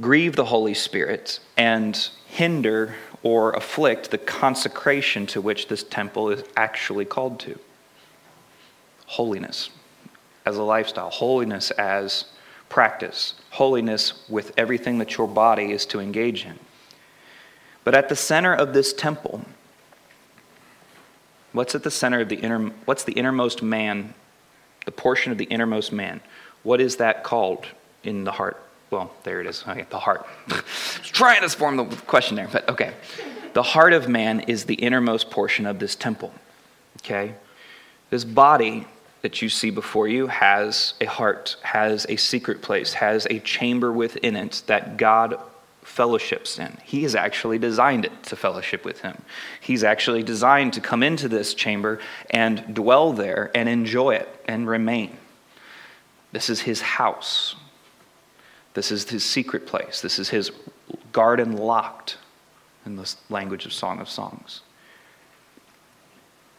grieve 0.00 0.36
the 0.36 0.44
Holy 0.44 0.74
Spirit 0.74 1.40
and 1.56 2.10
hinder 2.26 2.94
or 3.22 3.52
afflict 3.52 4.10
the 4.10 4.18
consecration 4.18 5.26
to 5.26 5.40
which 5.40 5.68
this 5.68 5.82
temple 5.82 6.30
is 6.30 6.44
actually 6.56 7.04
called 7.04 7.40
to. 7.40 7.58
Holiness 9.06 9.70
as 10.44 10.56
a 10.56 10.62
lifestyle, 10.62 11.08
holiness 11.08 11.70
as 11.72 12.26
practice, 12.74 13.34
holiness 13.50 14.28
with 14.28 14.50
everything 14.56 14.98
that 14.98 15.16
your 15.16 15.28
body 15.28 15.70
is 15.70 15.86
to 15.86 16.00
engage 16.00 16.44
in. 16.44 16.58
But 17.84 17.94
at 17.94 18.08
the 18.08 18.16
center 18.16 18.52
of 18.52 18.74
this 18.74 18.92
temple, 18.92 19.42
what's 21.52 21.76
at 21.76 21.84
the 21.84 21.90
center 21.92 22.22
of 22.22 22.28
the 22.28 22.34
inner 22.34 22.72
what's 22.84 23.04
the 23.04 23.12
innermost 23.12 23.62
man, 23.62 24.12
the 24.86 24.90
portion 24.90 25.30
of 25.30 25.38
the 25.38 25.44
innermost 25.44 25.92
man? 25.92 26.20
What 26.64 26.80
is 26.80 26.96
that 26.96 27.22
called 27.22 27.64
in 28.02 28.24
the 28.24 28.32
heart? 28.32 28.60
Well, 28.90 29.12
there 29.22 29.40
it 29.40 29.46
is. 29.46 29.62
Okay, 29.68 29.86
the 29.90 30.00
heart. 30.00 30.26
Trying 31.04 31.42
to 31.42 31.48
form 31.50 31.76
the 31.76 31.84
question 32.06 32.34
there, 32.34 32.48
but 32.50 32.68
okay. 32.68 32.92
The 33.52 33.62
heart 33.62 33.92
of 33.92 34.08
man 34.08 34.40
is 34.40 34.64
the 34.64 34.74
innermost 34.74 35.30
portion 35.30 35.64
of 35.64 35.78
this 35.78 35.94
temple. 35.94 36.34
Okay? 36.98 37.36
This 38.10 38.24
body 38.24 38.88
that 39.24 39.40
you 39.40 39.48
see 39.48 39.70
before 39.70 40.06
you 40.06 40.26
has 40.26 40.92
a 41.00 41.06
heart, 41.06 41.56
has 41.62 42.04
a 42.10 42.16
secret 42.16 42.60
place, 42.60 42.92
has 42.92 43.26
a 43.30 43.38
chamber 43.38 43.90
within 43.90 44.36
it 44.36 44.62
that 44.66 44.98
God 44.98 45.40
fellowships 45.80 46.58
in. 46.58 46.76
He 46.84 47.04
has 47.04 47.14
actually 47.14 47.58
designed 47.58 48.04
it 48.04 48.22
to 48.24 48.36
fellowship 48.36 48.84
with 48.84 49.00
Him. 49.00 49.22
He's 49.62 49.82
actually 49.82 50.22
designed 50.22 50.74
to 50.74 50.82
come 50.82 51.02
into 51.02 51.26
this 51.26 51.54
chamber 51.54 52.00
and 52.28 52.74
dwell 52.74 53.14
there 53.14 53.50
and 53.54 53.66
enjoy 53.66 54.16
it 54.16 54.28
and 54.46 54.68
remain. 54.68 55.16
This 56.32 56.50
is 56.50 56.60
His 56.60 56.82
house. 56.82 57.56
This 58.74 58.92
is 58.92 59.08
his 59.08 59.24
secret 59.24 59.66
place. 59.66 60.02
This 60.02 60.18
is 60.18 60.28
his 60.28 60.52
garden 61.12 61.56
locked 61.56 62.18
in 62.84 62.96
the 62.96 63.14
language 63.30 63.64
of 63.64 63.72
Song 63.72 64.00
of 64.00 64.10
Songs. 64.10 64.60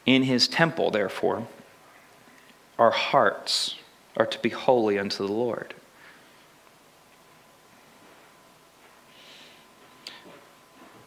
In 0.08 0.24
his 0.24 0.48
temple, 0.48 0.90
therefore, 0.90 1.46
our 2.78 2.92
hearts 2.92 3.76
are 4.18 4.26
to 4.26 4.40
be 4.40 4.50
holy 4.50 4.98
unto 5.00 5.26
the 5.26 5.32
Lord. 5.32 5.74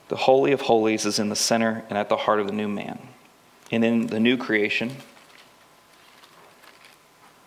The 0.09 0.17
Holy 0.17 0.53
of 0.53 0.63
Holies 0.63 1.05
is 1.05 1.19
in 1.19 1.29
the 1.29 1.37
center 1.37 1.85
and 1.89 1.99
at 1.99 2.09
the 2.09 2.17
heart 2.17 2.41
of 2.41 2.47
the 2.47 2.53
new 2.53 2.69
man. 2.69 2.99
And 3.71 3.85
in 3.85 4.07
the 4.07 4.21
new 4.21 4.39
creation, 4.39 4.97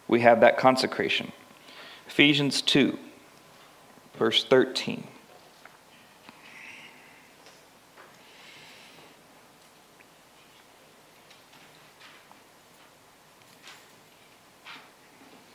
we 0.07 0.21
have 0.21 0.41
that 0.41 0.57
consecration. 0.57 1.31
Ephesians 2.07 2.61
2 2.61 2.97
verse 4.21 4.43
13. 4.43 5.07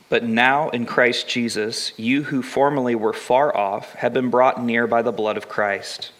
But 0.09 0.23
now 0.23 0.69
in 0.69 0.85
Christ 0.85 1.27
Jesus, 1.27 1.91
you 1.97 2.23
who 2.23 2.41
formerly 2.41 2.95
were 2.95 3.13
far 3.13 3.55
off 3.55 3.93
have 3.95 4.13
been 4.13 4.29
brought 4.29 4.63
near 4.63 4.87
by 4.87 5.01
the 5.01 5.11
blood 5.11 5.37
of 5.37 5.49
Christ. 5.49 6.11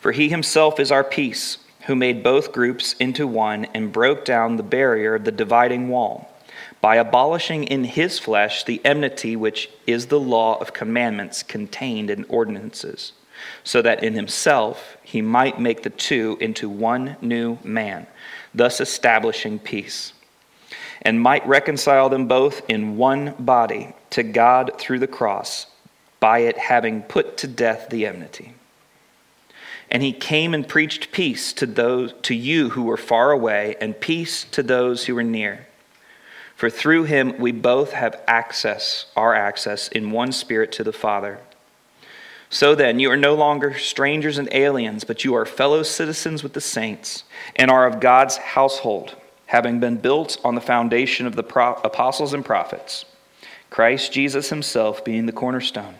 For 0.00 0.12
he 0.12 0.28
himself 0.28 0.78
is 0.78 0.92
our 0.92 1.04
peace, 1.04 1.58
who 1.86 1.96
made 1.96 2.22
both 2.22 2.52
groups 2.52 2.94
into 3.00 3.26
one 3.26 3.66
and 3.74 3.92
broke 3.92 4.24
down 4.24 4.56
the 4.56 4.62
barrier 4.62 5.16
of 5.16 5.24
the 5.24 5.32
dividing 5.32 5.88
wall 5.88 6.28
by 6.80 6.96
abolishing 6.96 7.64
in 7.64 7.84
his 7.84 8.18
flesh 8.18 8.64
the 8.64 8.80
enmity 8.84 9.36
which 9.36 9.70
is 9.86 10.06
the 10.06 10.20
law 10.20 10.58
of 10.58 10.72
commandments 10.72 11.42
contained 11.42 12.10
in 12.10 12.24
ordinances, 12.24 13.12
so 13.64 13.80
that 13.80 14.02
in 14.02 14.14
himself 14.14 14.96
he 15.02 15.22
might 15.22 15.60
make 15.60 15.82
the 15.82 15.90
two 15.90 16.36
into 16.40 16.68
one 16.68 17.16
new 17.20 17.56
man, 17.62 18.06
thus 18.54 18.80
establishing 18.80 19.58
peace, 19.58 20.12
and 21.02 21.20
might 21.20 21.46
reconcile 21.46 22.08
them 22.08 22.26
both 22.26 22.62
in 22.68 22.96
one 22.96 23.34
body 23.38 23.94
to 24.10 24.22
God 24.22 24.72
through 24.78 25.00
the 25.00 25.06
cross, 25.06 25.66
by 26.20 26.38
it 26.38 26.56
having 26.56 27.02
put 27.02 27.36
to 27.38 27.46
death 27.46 27.88
the 27.90 28.06
enmity. 28.06 28.54
And 29.90 30.02
he 30.02 30.12
came 30.12 30.54
and 30.54 30.66
preached 30.66 31.12
peace 31.12 31.52
to 31.54 31.66
those 31.66 32.14
to 32.22 32.34
you 32.34 32.70
who 32.70 32.84
were 32.84 32.96
far 32.96 33.30
away 33.30 33.76
and 33.80 34.00
peace 34.00 34.44
to 34.44 34.62
those 34.62 35.04
who 35.04 35.14
were 35.14 35.22
near. 35.22 35.66
For 36.56 36.70
through 36.70 37.04
him 37.04 37.36
we 37.38 37.52
both 37.52 37.92
have 37.92 38.20
access, 38.26 39.06
our 39.16 39.34
access, 39.34 39.88
in 39.88 40.12
one 40.12 40.32
spirit 40.32 40.72
to 40.72 40.84
the 40.84 40.92
Father. 40.92 41.40
So 42.48 42.74
then, 42.74 42.98
you 42.98 43.10
are 43.10 43.16
no 43.16 43.34
longer 43.34 43.76
strangers 43.78 44.36
and 44.36 44.48
aliens, 44.52 45.04
but 45.04 45.24
you 45.24 45.34
are 45.34 45.46
fellow 45.46 45.82
citizens 45.82 46.42
with 46.42 46.52
the 46.52 46.60
saints 46.60 47.24
and 47.56 47.70
are 47.70 47.86
of 47.86 47.98
God's 47.98 48.36
household, 48.36 49.16
having 49.52 49.78
been 49.78 49.96
built 49.96 50.38
on 50.42 50.54
the 50.54 50.62
foundation 50.62 51.26
of 51.26 51.36
the 51.36 51.42
pro- 51.42 51.74
apostles 51.84 52.32
and 52.32 52.42
prophets, 52.42 53.04
Christ 53.68 54.10
Jesus 54.10 54.48
himself 54.48 55.04
being 55.04 55.26
the 55.26 55.32
cornerstone, 55.32 55.96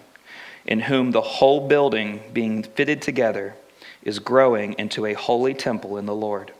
in 0.65 0.81
whom 0.81 1.11
the 1.11 1.21
whole 1.21 1.69
building, 1.69 2.23
being 2.33 2.63
fitted 2.63 3.03
together, 3.03 3.55
is 4.03 4.19
growing 4.21 4.73
into 4.79 5.05
a 5.05 5.13
holy 5.13 5.53
temple 5.53 5.99
in 5.99 6.07
the 6.07 6.15
Lord, 6.15 6.51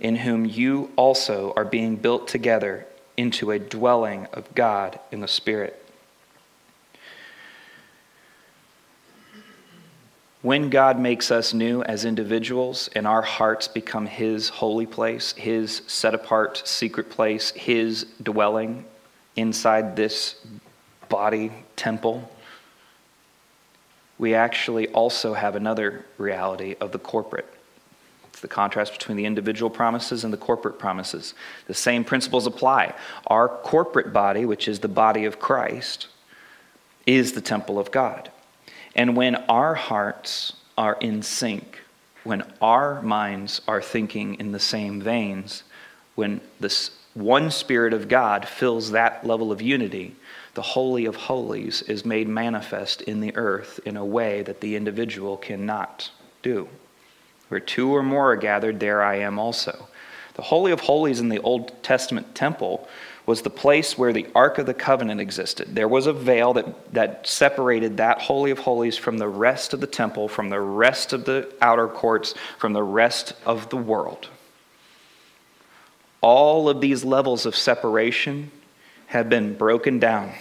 in 0.00 0.16
whom 0.16 0.46
you 0.46 0.90
also 0.96 1.52
are 1.58 1.64
being 1.66 1.96
built 1.96 2.26
together 2.26 2.86
into 3.18 3.50
a 3.50 3.58
dwelling 3.58 4.28
of 4.32 4.54
God 4.54 4.98
in 5.10 5.20
the 5.20 5.28
Spirit. 5.28 5.81
When 10.42 10.70
God 10.70 10.98
makes 10.98 11.30
us 11.30 11.54
new 11.54 11.84
as 11.84 12.04
individuals 12.04 12.90
and 12.96 13.06
our 13.06 13.22
hearts 13.22 13.68
become 13.68 14.06
His 14.06 14.48
holy 14.48 14.86
place, 14.86 15.32
His 15.34 15.82
set 15.86 16.14
apart 16.14 16.62
secret 16.66 17.10
place, 17.10 17.52
His 17.52 18.06
dwelling 18.20 18.84
inside 19.36 19.94
this 19.94 20.44
body 21.08 21.52
temple, 21.76 22.28
we 24.18 24.34
actually 24.34 24.88
also 24.88 25.32
have 25.34 25.54
another 25.54 26.04
reality 26.18 26.74
of 26.80 26.90
the 26.90 26.98
corporate 26.98 27.46
It's 28.28 28.40
the 28.40 28.48
contrast 28.48 28.92
between 28.92 29.16
the 29.16 29.26
individual 29.26 29.70
promises 29.70 30.24
and 30.24 30.32
the 30.32 30.38
corporate 30.38 30.76
promises. 30.76 31.34
The 31.68 31.74
same 31.74 32.02
principles 32.02 32.48
apply. 32.48 32.94
Our 33.28 33.48
corporate 33.48 34.12
body, 34.12 34.44
which 34.44 34.66
is 34.66 34.80
the 34.80 34.88
body 34.88 35.24
of 35.24 35.38
Christ, 35.38 36.08
is 37.06 37.32
the 37.32 37.40
temple 37.40 37.78
of 37.78 37.92
God. 37.92 38.32
And 38.94 39.16
when 39.16 39.36
our 39.48 39.74
hearts 39.74 40.54
are 40.76 40.96
in 41.00 41.22
sync, 41.22 41.80
when 42.24 42.42
our 42.60 43.02
minds 43.02 43.60
are 43.66 43.82
thinking 43.82 44.36
in 44.36 44.52
the 44.52 44.60
same 44.60 45.00
veins, 45.00 45.64
when 46.14 46.40
this 46.60 46.90
one 47.14 47.50
Spirit 47.50 47.92
of 47.92 48.08
God 48.08 48.48
fills 48.48 48.90
that 48.90 49.26
level 49.26 49.52
of 49.52 49.60
unity, 49.60 50.16
the 50.54 50.62
Holy 50.62 51.04
of 51.06 51.16
Holies 51.16 51.82
is 51.82 52.04
made 52.04 52.28
manifest 52.28 53.02
in 53.02 53.20
the 53.20 53.34
earth 53.36 53.80
in 53.84 53.96
a 53.96 54.04
way 54.04 54.42
that 54.42 54.60
the 54.60 54.76
individual 54.76 55.36
cannot 55.36 56.10
do. 56.42 56.68
Where 57.48 57.60
two 57.60 57.94
or 57.94 58.02
more 58.02 58.32
are 58.32 58.36
gathered, 58.36 58.80
there 58.80 59.02
I 59.02 59.16
am 59.16 59.38
also. 59.38 59.88
The 60.34 60.42
Holy 60.42 60.72
of 60.72 60.80
Holies 60.80 61.20
in 61.20 61.28
the 61.28 61.40
Old 61.40 61.82
Testament 61.82 62.34
temple 62.34 62.88
was 63.24 63.42
the 63.42 63.50
place 63.50 63.96
where 63.96 64.12
the 64.12 64.26
Ark 64.34 64.58
of 64.58 64.66
the 64.66 64.74
Covenant 64.74 65.20
existed. 65.20 65.74
There 65.74 65.88
was 65.88 66.06
a 66.06 66.12
veil 66.12 66.52
that, 66.54 66.92
that 66.92 67.26
separated 67.26 67.98
that 67.98 68.20
Holy 68.20 68.50
of 68.50 68.58
Holies 68.60 68.96
from 68.96 69.18
the 69.18 69.28
rest 69.28 69.72
of 69.72 69.80
the 69.80 69.86
temple, 69.86 70.28
from 70.28 70.48
the 70.48 70.60
rest 70.60 71.12
of 71.12 71.24
the 71.24 71.52
outer 71.60 71.86
courts, 71.86 72.34
from 72.58 72.72
the 72.72 72.82
rest 72.82 73.34
of 73.46 73.70
the 73.70 73.76
world. 73.76 74.28
All 76.20 76.68
of 76.68 76.80
these 76.80 77.04
levels 77.04 77.46
of 77.46 77.54
separation 77.54 78.50
have 79.06 79.28
been 79.28 79.56
broken 79.56 79.98
down, 79.98 80.32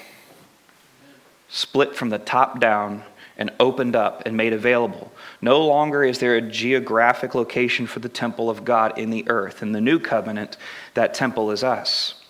split 1.50 1.96
from 1.96 2.10
the 2.10 2.20
top 2.20 2.60
down, 2.60 3.04
and 3.38 3.52
opened 3.60 3.96
up 3.96 4.24
and 4.26 4.38
made 4.38 4.54
available. 4.54 5.12
No 5.42 5.66
longer 5.66 6.04
is 6.04 6.20
there 6.20 6.36
a 6.36 6.42
geographic 6.42 7.34
location 7.34 7.88
for 7.88 8.00
the 8.00 8.10
temple 8.10 8.50
of 8.50 8.64
God 8.64 8.98
in 8.98 9.10
the 9.10 9.28
earth. 9.28 9.64
In 9.64 9.72
the 9.72 9.82
new 9.82 10.00
covenant, 10.00 10.58
that 10.94 11.14
temple 11.14 11.50
is 11.52 11.64
us. 11.64 12.21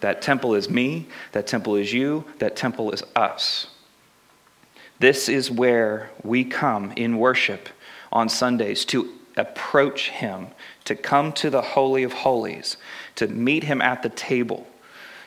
That 0.00 0.22
temple 0.22 0.54
is 0.54 0.70
me, 0.70 1.06
that 1.32 1.46
temple 1.46 1.76
is 1.76 1.92
you, 1.92 2.24
that 2.38 2.56
temple 2.56 2.90
is 2.92 3.02
us. 3.14 3.68
This 4.98 5.28
is 5.28 5.50
where 5.50 6.10
we 6.22 6.44
come 6.44 6.92
in 6.96 7.18
worship 7.18 7.68
on 8.12 8.28
Sundays 8.28 8.84
to 8.86 9.10
approach 9.36 10.10
Him, 10.10 10.48
to 10.84 10.94
come 10.94 11.32
to 11.34 11.50
the 11.50 11.62
Holy 11.62 12.02
of 12.02 12.12
Holies, 12.12 12.76
to 13.16 13.28
meet 13.28 13.64
Him 13.64 13.80
at 13.80 14.02
the 14.02 14.08
table, 14.10 14.66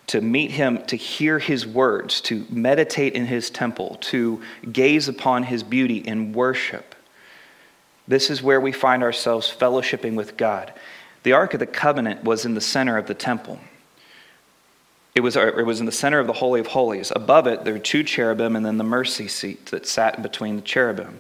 to 0.07 0.21
meet 0.21 0.51
Him, 0.51 0.83
to 0.85 0.95
hear 0.95 1.39
His 1.39 1.65
words, 1.65 2.21
to 2.21 2.45
meditate 2.49 3.13
in 3.13 3.25
His 3.25 3.49
temple, 3.49 3.97
to 4.01 4.41
gaze 4.71 5.07
upon 5.07 5.43
His 5.43 5.63
beauty 5.63 5.97
in 5.97 6.33
worship. 6.33 6.95
This 8.07 8.29
is 8.29 8.43
where 8.43 8.59
we 8.59 8.71
find 8.71 9.01
ourselves 9.01 9.53
fellowshipping 9.57 10.15
with 10.15 10.35
God. 10.35 10.73
The 11.23 11.31
Ark 11.31 11.53
of 11.53 11.61
the 11.61 11.65
Covenant 11.65 12.23
was 12.23 12.45
in 12.45 12.53
the 12.53 12.61
center 12.61 12.97
of 12.97 13.07
the 13.07 13.13
temple. 13.13 13.59
It 15.15 15.21
was, 15.21 15.37
uh, 15.37 15.51
it 15.57 15.65
was 15.65 15.79
in 15.79 15.85
the 15.85 15.91
center 15.91 16.19
of 16.19 16.27
the 16.27 16.33
Holy 16.33 16.59
of 16.59 16.67
Holies. 16.67 17.11
Above 17.15 17.45
it, 17.45 17.63
there 17.63 17.73
were 17.73 17.79
two 17.79 18.03
cherubim 18.03 18.55
and 18.55 18.65
then 18.65 18.77
the 18.77 18.83
mercy 18.83 19.27
seat 19.27 19.67
that 19.67 19.85
sat 19.87 20.21
between 20.23 20.55
the 20.55 20.61
cherubim. 20.61 21.19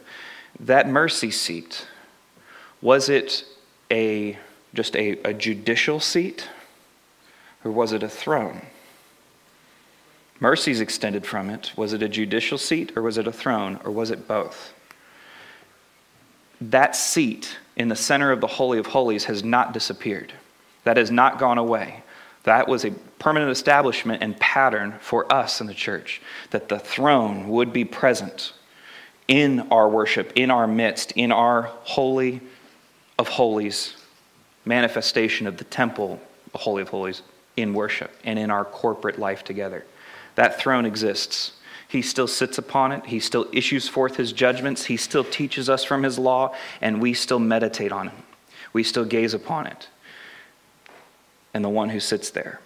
That 0.59 0.87
mercy 0.87 1.29
seat, 1.29 1.87
was 2.81 3.07
it 3.09 3.45
a, 3.91 4.37
just 4.73 4.95
a, 4.95 5.19
a 5.23 5.33
judicial 5.33 5.99
seat 5.99 6.49
or 7.63 7.71
was 7.71 7.91
it 7.91 8.01
a 8.01 8.09
throne? 8.09 8.61
Mercies 10.39 10.81
extended 10.81 11.25
from 11.25 11.49
it. 11.49 11.71
Was 11.77 11.93
it 11.93 12.01
a 12.01 12.09
judicial 12.09 12.57
seat 12.57 12.91
or 12.97 13.03
was 13.03 13.17
it 13.17 13.27
a 13.27 13.31
throne 13.31 13.79
or 13.85 13.91
was 13.91 14.09
it 14.09 14.27
both? 14.27 14.73
That 16.59 16.95
seat 16.95 17.57
in 17.75 17.89
the 17.89 17.95
center 17.95 18.31
of 18.31 18.41
the 18.41 18.47
Holy 18.47 18.79
of 18.79 18.87
Holies 18.87 19.25
has 19.25 19.43
not 19.43 19.73
disappeared. 19.73 20.33
That 20.83 20.97
has 20.97 21.11
not 21.11 21.39
gone 21.39 21.57
away. 21.57 22.03
That 22.43 22.67
was 22.67 22.83
a 22.83 22.91
permanent 23.23 23.49
establishment 23.49 24.21
and 24.21 24.37
pattern 24.37 24.93
for 24.99 25.31
us 25.31 25.61
in 25.61 25.67
the 25.67 25.73
church, 25.73 26.21
that 26.49 26.67
the 26.67 26.77
throne 26.77 27.47
would 27.47 27.71
be 27.71 27.85
present 27.85 28.51
in 29.29 29.61
our 29.71 29.87
worship, 29.87 30.33
in 30.35 30.51
our 30.51 30.67
midst, 30.67 31.13
in 31.13 31.31
our 31.31 31.61
holy 31.83 32.41
of 33.17 33.29
holies, 33.29 33.95
manifestation 34.65 35.47
of 35.47 35.55
the 35.55 35.63
temple, 35.63 36.19
the 36.51 36.57
Holy 36.57 36.81
of 36.81 36.89
Holies, 36.89 37.21
in 37.55 37.73
worship 37.73 38.11
and 38.25 38.37
in 38.37 38.51
our 38.51 38.65
corporate 38.65 39.17
life 39.17 39.45
together. 39.45 39.85
That 40.35 40.59
throne 40.59 40.85
exists. 40.85 41.53
He 41.87 42.01
still 42.01 42.27
sits 42.27 42.57
upon 42.57 42.91
it. 42.91 43.05
He 43.05 43.21
still 43.21 43.47
issues 43.53 43.87
forth 43.87 44.17
his 44.17 44.33
judgments. 44.33 44.83
He 44.83 44.97
still 44.97 45.23
teaches 45.23 45.69
us 45.69 45.85
from 45.85 46.03
his 46.03 46.19
law, 46.19 46.53
and 46.81 47.01
we 47.01 47.13
still 47.13 47.39
meditate 47.39 47.93
on 47.93 48.09
him. 48.09 48.23
We 48.73 48.83
still 48.83 49.05
gaze 49.05 49.33
upon 49.33 49.67
it 49.67 49.87
and 51.53 51.63
the 51.63 51.69
one 51.69 51.87
who 51.87 52.01
sits 52.01 52.29
there. 52.29 52.59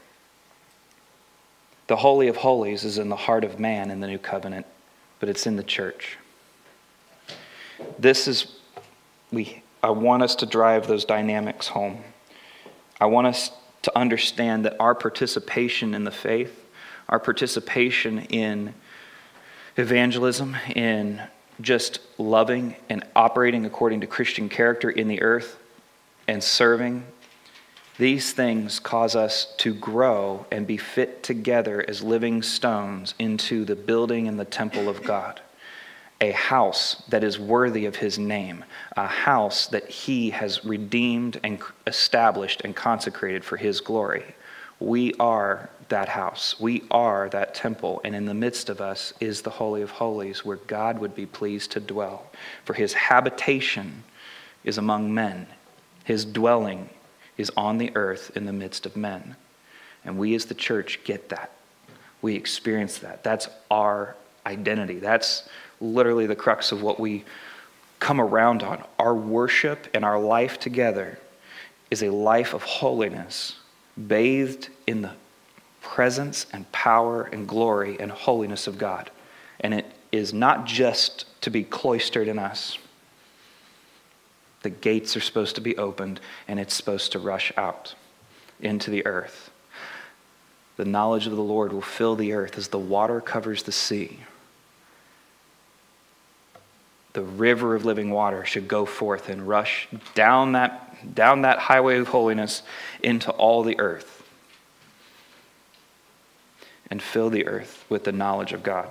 The 1.88 1.96
Holy 1.96 2.28
of 2.28 2.36
Holies 2.36 2.84
is 2.84 2.98
in 2.98 3.10
the 3.10 3.16
heart 3.16 3.44
of 3.44 3.60
man 3.60 3.90
in 3.92 4.02
the 4.02 4.08
new 4.08 4.18
covenant, 4.18 4.66
but 5.20 5.30
it's 5.30 5.48
in 5.48 5.56
the 5.56 5.64
church. 5.64 6.18
This 7.98 8.28
is, 8.28 8.58
we, 9.32 9.64
I 9.82 9.92
want 9.92 10.22
us 10.22 10.36
to 10.36 10.46
drive 10.46 10.88
those 10.88 11.06
dynamics 11.06 11.68
home. 11.68 12.04
I 13.00 13.06
want 13.06 13.28
us 13.28 13.52
to 13.84 13.98
understand 13.98 14.66
that 14.66 14.76
our 14.80 14.94
participation 14.96 15.94
in 15.94 16.04
the 16.04 16.12
faith, 16.12 16.66
our 17.08 17.20
participation 17.20 18.20
in 18.20 18.74
evangelism, 19.78 20.58
in 20.76 21.22
just 21.62 22.00
loving 22.18 22.76
and 22.90 23.06
operating 23.16 23.66
according 23.66 24.02
to 24.02 24.08
Christian 24.08 24.50
character 24.50 24.90
in 24.90 25.08
the 25.08 25.22
earth 25.22 25.58
and 26.28 26.44
serving 26.44 27.06
these 27.98 28.32
things 28.32 28.80
cause 28.80 29.16
us 29.16 29.54
to 29.58 29.74
grow 29.74 30.46
and 30.52 30.68
be 30.68 30.78
fit 30.78 31.24
together 31.24 31.84
as 31.88 32.04
living 32.04 32.44
stones 32.44 33.16
into 33.18 33.66
the 33.66 33.76
building 33.76 34.28
and 34.28 34.40
the 34.40 34.46
temple 34.46 34.88
of 34.88 35.04
God. 35.04 35.42
A 36.22 36.32
house 36.32 37.02
that 37.10 37.24
is 37.24 37.40
worthy 37.40 37.86
of 37.86 37.96
his 37.96 38.20
name, 38.20 38.66
a 38.96 39.08
house 39.08 39.68
that 39.68 39.90
he 39.90 40.30
has 40.32 40.64
redeemed 40.64 41.40
and 41.44 41.60
established 41.86 42.62
and 42.64 42.76
consecrated 42.76 43.44
for 43.44 43.58
his 43.58 43.82
glory. 43.82 44.36
We 44.80 45.14
are 45.20 45.70
that 45.90 46.10
house. 46.10 46.60
We 46.60 46.84
are 46.92 47.30
that 47.30 47.56
temple. 47.56 48.02
And 48.04 48.16
in 48.16 48.26
the 48.26 48.34
midst 48.34 48.70
of 48.70 48.82
us 48.82 49.14
is 49.20 49.42
the 49.42 49.50
Holy 49.50 49.82
of 49.82 49.92
Holies, 49.92 50.46
where 50.46 50.58
God 50.58 51.00
would 51.00 51.16
be 51.16 51.26
pleased 51.26 51.72
to 51.72 51.80
dwell. 51.80 52.28
For 52.66 52.74
his 52.74 52.94
habitation 52.94 54.04
is 54.64 54.78
among 54.78 55.14
men, 55.14 55.48
his 56.04 56.26
dwelling 56.26 56.90
is 57.38 57.52
on 57.56 57.78
the 57.78 57.96
earth 57.96 58.32
in 58.36 58.46
the 58.46 58.54
midst 58.54 58.86
of 58.86 58.96
men. 58.96 59.36
And 60.04 60.18
we 60.18 60.36
as 60.36 60.46
the 60.46 60.54
church 60.54 61.00
get 61.04 61.30
that. 61.30 61.52
We 62.22 62.36
experience 62.36 63.00
that. 63.00 63.24
That's 63.24 63.48
our 63.70 64.16
identity. 64.46 65.00
That's 65.00 65.48
literally 65.80 66.26
the 66.26 66.36
crux 66.36 66.72
of 66.72 66.82
what 66.82 67.00
we 67.00 67.26
come 68.00 68.20
around 68.20 68.64
on. 68.64 68.84
Our 69.00 69.14
worship 69.14 69.88
and 69.94 70.04
our 70.04 70.20
life 70.20 70.60
together 70.60 71.20
is 71.92 72.04
a 72.04 72.10
life 72.10 72.54
of 72.54 72.64
holiness, 72.64 73.58
bathed 74.08 74.70
in 74.88 75.02
the 75.02 75.12
presence 75.82 76.48
and 76.52 76.70
power 76.72 77.24
and 77.24 77.48
glory 77.48 77.98
and 78.00 78.12
holiness 78.12 78.68
of 78.68 78.78
God. 78.78 79.10
And 79.60 79.74
it 79.74 79.86
is 80.12 80.34
not 80.34 80.66
just 80.66 81.26
to 81.42 81.50
be 81.50 81.64
cloistered 81.64 82.28
in 82.28 82.40
us, 82.40 82.78
the 84.68 84.72
gates 84.72 85.16
are 85.16 85.22
supposed 85.22 85.56
to 85.56 85.62
be 85.62 85.78
opened 85.78 86.20
and 86.46 86.60
it's 86.60 86.74
supposed 86.74 87.14
to 87.14 87.20
rush 87.20 87.54
out 87.56 87.96
into 88.60 88.92
the 88.92 89.06
earth. 89.06 89.50
The 90.76 90.84
knowledge 90.84 91.26
of 91.26 91.38
the 91.38 91.42
Lord 91.42 91.72
will 91.72 91.80
fill 91.82 92.18
the 92.18 92.34
earth 92.34 92.58
as 92.58 92.68
the 92.68 92.78
water 92.78 93.22
covers 93.22 93.64
the 93.64 93.72
sea. 93.72 94.20
The 97.14 97.22
river 97.22 97.76
of 97.76 97.86
living 97.86 98.12
water 98.12 98.44
should 98.44 98.68
go 98.68 98.86
forth 98.86 99.30
and 99.30 99.48
rush 99.48 99.88
down 100.16 100.52
that, 100.52 101.16
down 101.16 101.44
that 101.44 101.60
highway 101.60 102.00
of 102.00 102.10
holiness 102.10 102.62
into 103.02 103.32
all 103.32 103.64
the 103.64 103.80
earth 103.80 104.22
and 106.92 107.02
fill 107.02 107.30
the 107.30 107.48
earth 107.48 107.86
with 107.88 108.04
the 108.04 108.12
knowledge 108.12 108.52
of 108.52 108.64
God. 108.64 108.90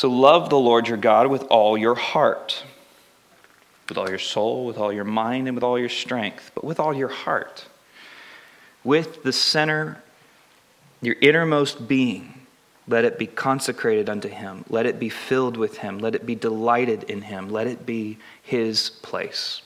So 0.00 0.08
love 0.08 0.48
the 0.48 0.58
Lord 0.58 0.88
your 0.88 0.96
God 0.96 1.26
with 1.26 1.42
all 1.50 1.76
your 1.76 1.94
heart, 1.94 2.64
with 3.86 3.98
all 3.98 4.08
your 4.08 4.18
soul, 4.18 4.64
with 4.64 4.78
all 4.78 4.90
your 4.90 5.04
mind, 5.04 5.46
and 5.46 5.54
with 5.54 5.62
all 5.62 5.78
your 5.78 5.90
strength, 5.90 6.52
but 6.54 6.64
with 6.64 6.80
all 6.80 6.94
your 6.94 7.08
heart. 7.08 7.66
With 8.82 9.22
the 9.24 9.32
center, 9.34 10.02
your 11.02 11.16
innermost 11.20 11.86
being, 11.86 12.46
let 12.88 13.04
it 13.04 13.18
be 13.18 13.26
consecrated 13.26 14.08
unto 14.08 14.28
him. 14.30 14.64
Let 14.70 14.86
it 14.86 14.98
be 14.98 15.10
filled 15.10 15.58
with 15.58 15.76
him. 15.76 15.98
Let 15.98 16.14
it 16.14 16.24
be 16.24 16.34
delighted 16.34 17.02
in 17.02 17.20
him. 17.20 17.50
Let 17.50 17.66
it 17.66 17.84
be 17.84 18.16
his 18.42 18.88
place 18.88 19.60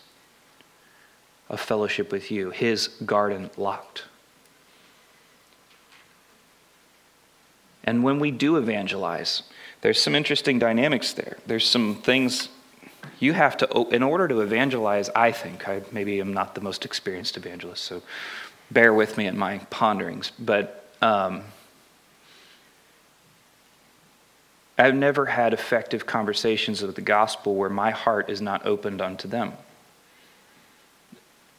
of 1.48 1.60
fellowship 1.60 2.10
with 2.10 2.32
you, 2.32 2.50
his 2.50 2.88
garden 2.88 3.50
locked. 3.56 4.06
And 7.84 8.02
when 8.02 8.18
we 8.18 8.32
do 8.32 8.56
evangelize, 8.56 9.44
there's 9.84 10.00
some 10.00 10.14
interesting 10.14 10.58
dynamics 10.58 11.12
there. 11.12 11.36
There's 11.46 11.68
some 11.68 11.96
things 11.96 12.48
you 13.20 13.34
have 13.34 13.54
to, 13.58 13.88
in 13.90 14.02
order 14.02 14.26
to 14.26 14.40
evangelize, 14.40 15.10
I 15.10 15.30
think, 15.30 15.68
I 15.68 15.82
maybe 15.92 16.22
am 16.22 16.32
not 16.32 16.54
the 16.54 16.62
most 16.62 16.86
experienced 16.86 17.36
evangelist, 17.36 17.84
so 17.84 18.00
bear 18.70 18.94
with 18.94 19.18
me 19.18 19.26
in 19.26 19.36
my 19.36 19.58
ponderings, 19.68 20.32
but 20.38 20.90
um, 21.02 21.42
I've 24.78 24.94
never 24.94 25.26
had 25.26 25.52
effective 25.52 26.06
conversations 26.06 26.82
of 26.82 26.94
the 26.94 27.02
gospel 27.02 27.54
where 27.54 27.68
my 27.68 27.90
heart 27.90 28.30
is 28.30 28.40
not 28.40 28.64
opened 28.64 29.02
unto 29.02 29.28
them. 29.28 29.52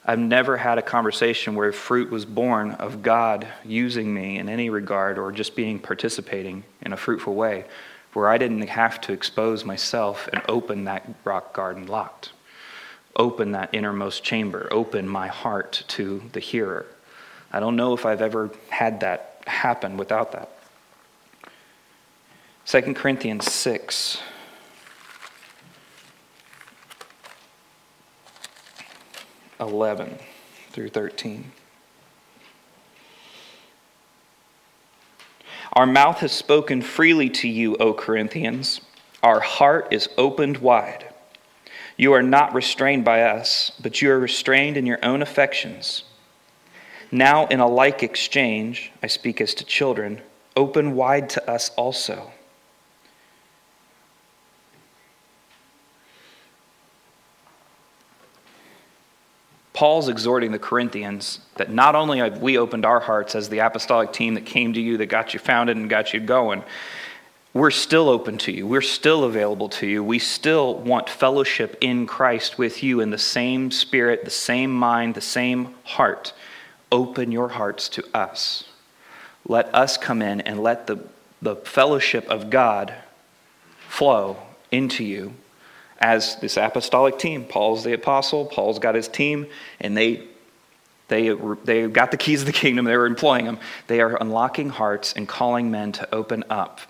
I've 0.03 0.17
never 0.17 0.57
had 0.57 0.79
a 0.79 0.81
conversation 0.81 1.53
where 1.53 1.71
fruit 1.71 2.09
was 2.09 2.25
born 2.25 2.71
of 2.71 3.03
God 3.03 3.47
using 3.63 4.11
me 4.11 4.39
in 4.39 4.49
any 4.49 4.71
regard 4.71 5.19
or 5.19 5.31
just 5.31 5.55
being 5.55 5.77
participating 5.77 6.63
in 6.81 6.91
a 6.91 6.97
fruitful 6.97 7.35
way 7.35 7.65
where 8.15 8.29
I 8.29 8.37
didn't 8.37 8.65
have 8.69 9.01
to 9.01 9.11
expose 9.11 9.65
myself 9.65 10.29
and 10.31 10.41
open 10.47 10.85
that 10.85 11.05
rock 11.25 11.53
garden 11.53 11.85
locked, 11.85 12.31
open 13.17 13.51
that 13.51 13.73
innermost 13.73 14.23
chamber, 14.23 14.69
open 14.71 15.05
my 15.05 15.27
heart 15.27 15.83
to 15.89 16.23
the 16.31 16.39
hearer. 16.39 16.85
I 17.51 17.59
don't 17.59 17.75
know 17.75 17.93
if 17.93 18.05
I've 18.05 18.21
ever 18.21 18.51
had 18.69 19.01
that 19.01 19.43
happen 19.45 19.97
without 19.97 20.31
that. 20.31 20.49
2 22.65 22.93
Corinthians 22.93 23.51
6. 23.51 24.21
11 29.59 30.17
through 30.71 30.89
13. 30.89 31.51
Our 35.75 35.85
mouth 35.85 36.19
has 36.19 36.31
spoken 36.31 36.81
freely 36.81 37.29
to 37.31 37.49
you, 37.49 37.75
O 37.77 37.93
Corinthians. 37.93 38.79
Our 39.21 39.41
heart 39.41 39.89
is 39.91 40.07
opened 40.17 40.59
wide. 40.59 41.13
You 41.97 42.13
are 42.13 42.23
not 42.23 42.53
restrained 42.53 43.03
by 43.03 43.23
us, 43.23 43.71
but 43.81 44.01
you 44.01 44.09
are 44.11 44.19
restrained 44.19 44.77
in 44.77 44.85
your 44.85 44.99
own 45.03 45.21
affections. 45.21 46.03
Now, 47.11 47.47
in 47.47 47.59
a 47.59 47.67
like 47.67 48.03
exchange, 48.03 48.91
I 49.03 49.07
speak 49.07 49.41
as 49.41 49.53
to 49.55 49.65
children, 49.65 50.21
open 50.55 50.95
wide 50.95 51.29
to 51.31 51.49
us 51.49 51.69
also. 51.71 52.31
Paul's 59.75 60.07
exhorting 60.07 60.53
the 60.53 60.59
Corinthians 60.59 61.41
that 61.55 61.69
not 61.69 61.95
only 61.95 62.19
have 62.19 62.41
we 62.41 62.57
opened 62.57 62.85
our 62.85 63.01
hearts 63.01 63.35
as 63.35 63.49
the 63.49 63.59
apostolic 63.59 64.13
team 64.13 64.33
that 64.35 64.45
came 64.45 64.71
to 64.73 64.79
you, 64.79 64.95
that 64.97 65.07
got 65.07 65.33
you 65.33 65.39
founded 65.39 65.75
and 65.75 65.89
got 65.89 66.13
you 66.13 66.21
going, 66.21 66.63
we're 67.53 67.71
still 67.71 68.07
open 68.07 68.37
to 68.39 68.53
you. 68.53 68.65
We're 68.65 68.81
still 68.81 69.25
available 69.25 69.67
to 69.69 69.85
you. 69.85 70.01
We 70.01 70.17
still 70.17 70.75
want 70.75 71.09
fellowship 71.09 71.77
in 71.81 72.07
Christ 72.07 72.57
with 72.57 72.83
you 72.83 73.01
in 73.01 73.09
the 73.09 73.17
same 73.17 73.69
spirit, 73.69 74.23
the 74.23 74.31
same 74.31 74.73
mind, 74.73 75.13
the 75.13 75.21
same 75.21 75.75
heart. 75.83 76.33
Open 76.89 77.33
your 77.33 77.49
hearts 77.49 77.89
to 77.89 78.03
us. 78.13 78.63
Let 79.45 79.73
us 79.75 79.97
come 79.97 80.21
in 80.21 80.39
and 80.41 80.63
let 80.63 80.87
the, 80.87 80.99
the 81.41 81.57
fellowship 81.57 82.25
of 82.29 82.49
God 82.49 82.93
flow 83.89 84.37
into 84.71 85.03
you 85.03 85.33
as 85.99 86.35
this 86.37 86.57
apostolic 86.57 87.17
team. 87.17 87.45
Paul's 87.45 87.83
the 87.83 87.93
apostle, 87.93 88.45
Paul's 88.45 88.79
got 88.79 88.95
his 88.95 89.07
team, 89.07 89.47
and 89.79 89.95
they, 89.95 90.23
they, 91.07 91.29
they 91.63 91.87
got 91.87 92.11
the 92.11 92.17
keys 92.17 92.41
of 92.41 92.47
the 92.47 92.53
kingdom, 92.53 92.85
they 92.85 92.97
were 92.97 93.05
employing 93.05 93.45
them. 93.45 93.59
They 93.87 94.01
are 94.01 94.17
unlocking 94.19 94.69
hearts 94.69 95.13
and 95.13 95.27
calling 95.27 95.71
men 95.71 95.91
to 95.93 96.13
open 96.13 96.43
up. 96.49 96.81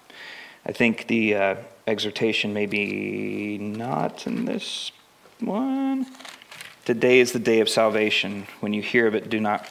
I 0.66 0.72
think 0.72 1.08
the 1.08 1.36
uh, 1.36 1.56
exhortation 1.86 2.54
may 2.54 2.66
be 2.66 3.58
not 3.60 4.26
in 4.26 4.46
this 4.46 4.92
one. 5.40 6.08
Today 6.86 7.20
is 7.20 7.32
the 7.32 7.40
day 7.40 7.60
of 7.60 7.70
salvation. 7.70 8.48
When 8.60 8.74
you 8.74 8.82
hear 8.82 9.08
of 9.08 9.16
it, 9.16 9.30
do 9.30 9.40
not. 9.40 9.68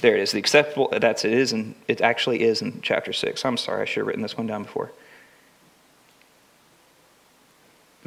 There 0.00 0.14
it 0.14 0.20
is. 0.20 0.32
The 0.32 0.38
acceptable. 0.38 0.88
That's 0.92 1.24
it 1.24 1.32
is, 1.32 1.52
and 1.52 1.74
it 1.88 2.00
actually 2.00 2.42
is 2.42 2.62
in 2.62 2.80
chapter 2.82 3.12
six. 3.12 3.44
I'm 3.44 3.56
sorry, 3.56 3.82
I 3.82 3.84
should 3.84 4.00
have 4.00 4.06
written 4.06 4.22
this 4.22 4.36
one 4.36 4.46
down 4.46 4.62
before 4.62 4.92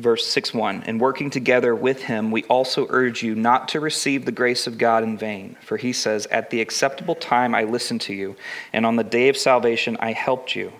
verse 0.01 0.25
6 0.27 0.53
1 0.53 0.83
And 0.83 0.99
working 0.99 1.29
together 1.29 1.75
with 1.75 2.03
him, 2.03 2.31
we 2.31 2.43
also 2.43 2.87
urge 2.89 3.23
you 3.23 3.35
not 3.35 3.67
to 3.69 3.79
receive 3.79 4.25
the 4.25 4.31
grace 4.31 4.67
of 4.67 4.77
God 4.77 5.03
in 5.03 5.17
vain. 5.17 5.55
For 5.61 5.77
he 5.77 5.93
says, 5.93 6.25
At 6.27 6.49
the 6.49 6.61
acceptable 6.61 7.15
time 7.15 7.55
I 7.55 7.63
listened 7.63 8.01
to 8.01 8.13
you, 8.13 8.35
and 8.73 8.85
on 8.85 8.95
the 8.95 9.03
day 9.03 9.29
of 9.29 9.37
salvation 9.37 9.97
I 9.99 10.13
helped 10.13 10.55
you. 10.55 10.73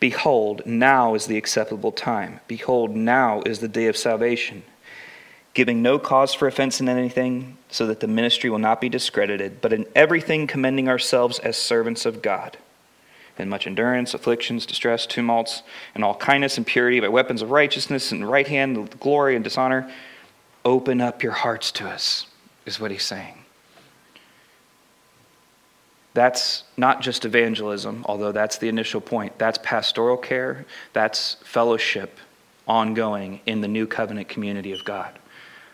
Behold, 0.00 0.66
now 0.66 1.14
is 1.14 1.26
the 1.26 1.38
acceptable 1.38 1.92
time. 1.92 2.40
Behold, 2.46 2.94
now 2.94 3.40
is 3.46 3.60
the 3.60 3.68
day 3.68 3.86
of 3.86 3.96
salvation. 3.96 4.62
Giving 5.54 5.82
no 5.82 5.98
cause 5.98 6.34
for 6.34 6.48
offense 6.48 6.80
in 6.80 6.88
anything, 6.88 7.56
so 7.70 7.86
that 7.86 8.00
the 8.00 8.08
ministry 8.08 8.50
will 8.50 8.58
not 8.58 8.80
be 8.80 8.88
discredited, 8.88 9.60
but 9.60 9.72
in 9.72 9.86
everything 9.94 10.46
commending 10.46 10.88
ourselves 10.88 11.38
as 11.38 11.56
servants 11.56 12.04
of 12.04 12.22
God 12.22 12.58
in 13.38 13.48
much 13.48 13.66
endurance, 13.66 14.14
afflictions, 14.14 14.66
distress, 14.66 15.06
tumults, 15.06 15.62
and 15.94 16.04
all 16.04 16.14
kindness 16.14 16.56
and 16.56 16.66
purity 16.66 17.00
by 17.00 17.08
weapons 17.08 17.42
of 17.42 17.50
righteousness 17.50 18.12
and 18.12 18.28
right 18.28 18.46
hand, 18.46 18.98
glory 19.00 19.34
and 19.34 19.44
dishonor. 19.44 19.90
Open 20.64 21.00
up 21.00 21.22
your 21.22 21.32
hearts 21.32 21.72
to 21.72 21.88
us, 21.88 22.26
is 22.64 22.78
what 22.78 22.90
he's 22.90 23.02
saying. 23.02 23.38
That's 26.14 26.62
not 26.76 27.02
just 27.02 27.24
evangelism, 27.24 28.04
although 28.08 28.30
that's 28.30 28.58
the 28.58 28.68
initial 28.68 29.00
point. 29.00 29.36
That's 29.36 29.58
pastoral 29.58 30.16
care, 30.16 30.64
that's 30.92 31.34
fellowship 31.44 32.18
ongoing 32.68 33.40
in 33.46 33.60
the 33.60 33.68
new 33.68 33.86
covenant 33.86 34.28
community 34.28 34.72
of 34.72 34.84
God. 34.84 35.18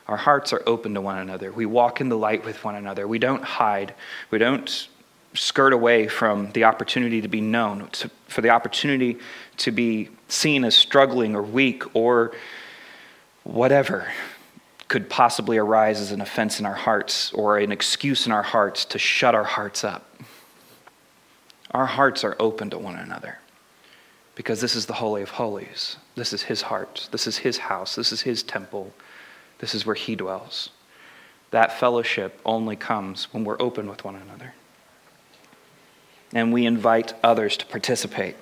Our 0.09 0.17
hearts 0.17 0.53
are 0.53 0.63
open 0.67 0.95
to 0.95 1.01
one 1.01 1.19
another. 1.19 1.53
We 1.53 1.67
walk 1.67 2.01
in 2.01 2.09
the 2.09 2.19
light 2.19 2.45
with 2.45 2.65
one 2.65 2.75
another. 2.75 3.07
We 3.07 3.21
don't 3.21 3.45
hide. 3.45 3.95
We 4.31 4.39
don't 4.39 4.89
skirt 5.35 5.73
away 5.73 6.09
from 6.09 6.51
the 6.53 6.65
opportunity 6.65 7.21
to 7.21 7.29
be 7.29 7.41
known, 7.41 7.89
to, 7.93 8.11
for 8.27 8.41
the 8.41 8.51
opportunity 8.51 9.19
to 9.59 9.71
be 9.71 10.09
seen 10.29 10.65
as 10.65 10.75
struggling 10.75 11.35
or 11.35 11.43
weak 11.43 11.95
or 11.95 12.33
whatever 13.45 14.09
could 14.89 15.09
possibly 15.09 15.57
arise 15.57 16.01
as 16.01 16.11
an 16.11 16.21
offense 16.21 16.59
in 16.59 16.67
our 16.67 16.75
hearts 16.75 17.33
or 17.33 17.59
an 17.59 17.71
excuse 17.71 18.27
in 18.27 18.33
our 18.33 18.43
hearts 18.43 18.85
to 18.85 18.99
shut 18.99 19.35
our 19.35 19.45
hearts 19.45 19.85
up. 19.85 20.07
Our 21.71 21.87
hearts 21.87 22.25
are 22.25 22.35
open 22.41 22.71
to 22.71 22.79
one 22.79 22.97
another 22.97 23.39
because 24.35 24.61
this 24.61 24.75
is 24.75 24.87
the 24.87 24.95
Holy 24.95 25.23
of 25.23 25.31
Holies. 25.31 25.97
This 26.17 26.33
is 26.33 26.43
His 26.43 26.63
heart. 26.63 27.09
This 27.13 27.29
is 27.29 27.39
His 27.39 27.59
house. 27.59 27.95
This 27.95 28.11
is 28.11 28.23
His 28.23 28.43
temple. 28.43 28.93
This 29.59 29.77
is 29.77 29.87
where 29.87 29.95
He 29.95 30.17
dwells. 30.17 30.71
That 31.53 31.79
fellowship 31.79 32.41
only 32.45 32.75
comes 32.75 33.33
when 33.33 33.45
we're 33.45 33.61
open 33.61 33.89
with 33.89 34.05
one 34.05 34.17
another 34.17 34.55
and 36.33 36.53
we 36.53 36.67
invite 36.67 37.15
others 37.23 37.57
to 37.59 37.67
participate. 37.67 38.37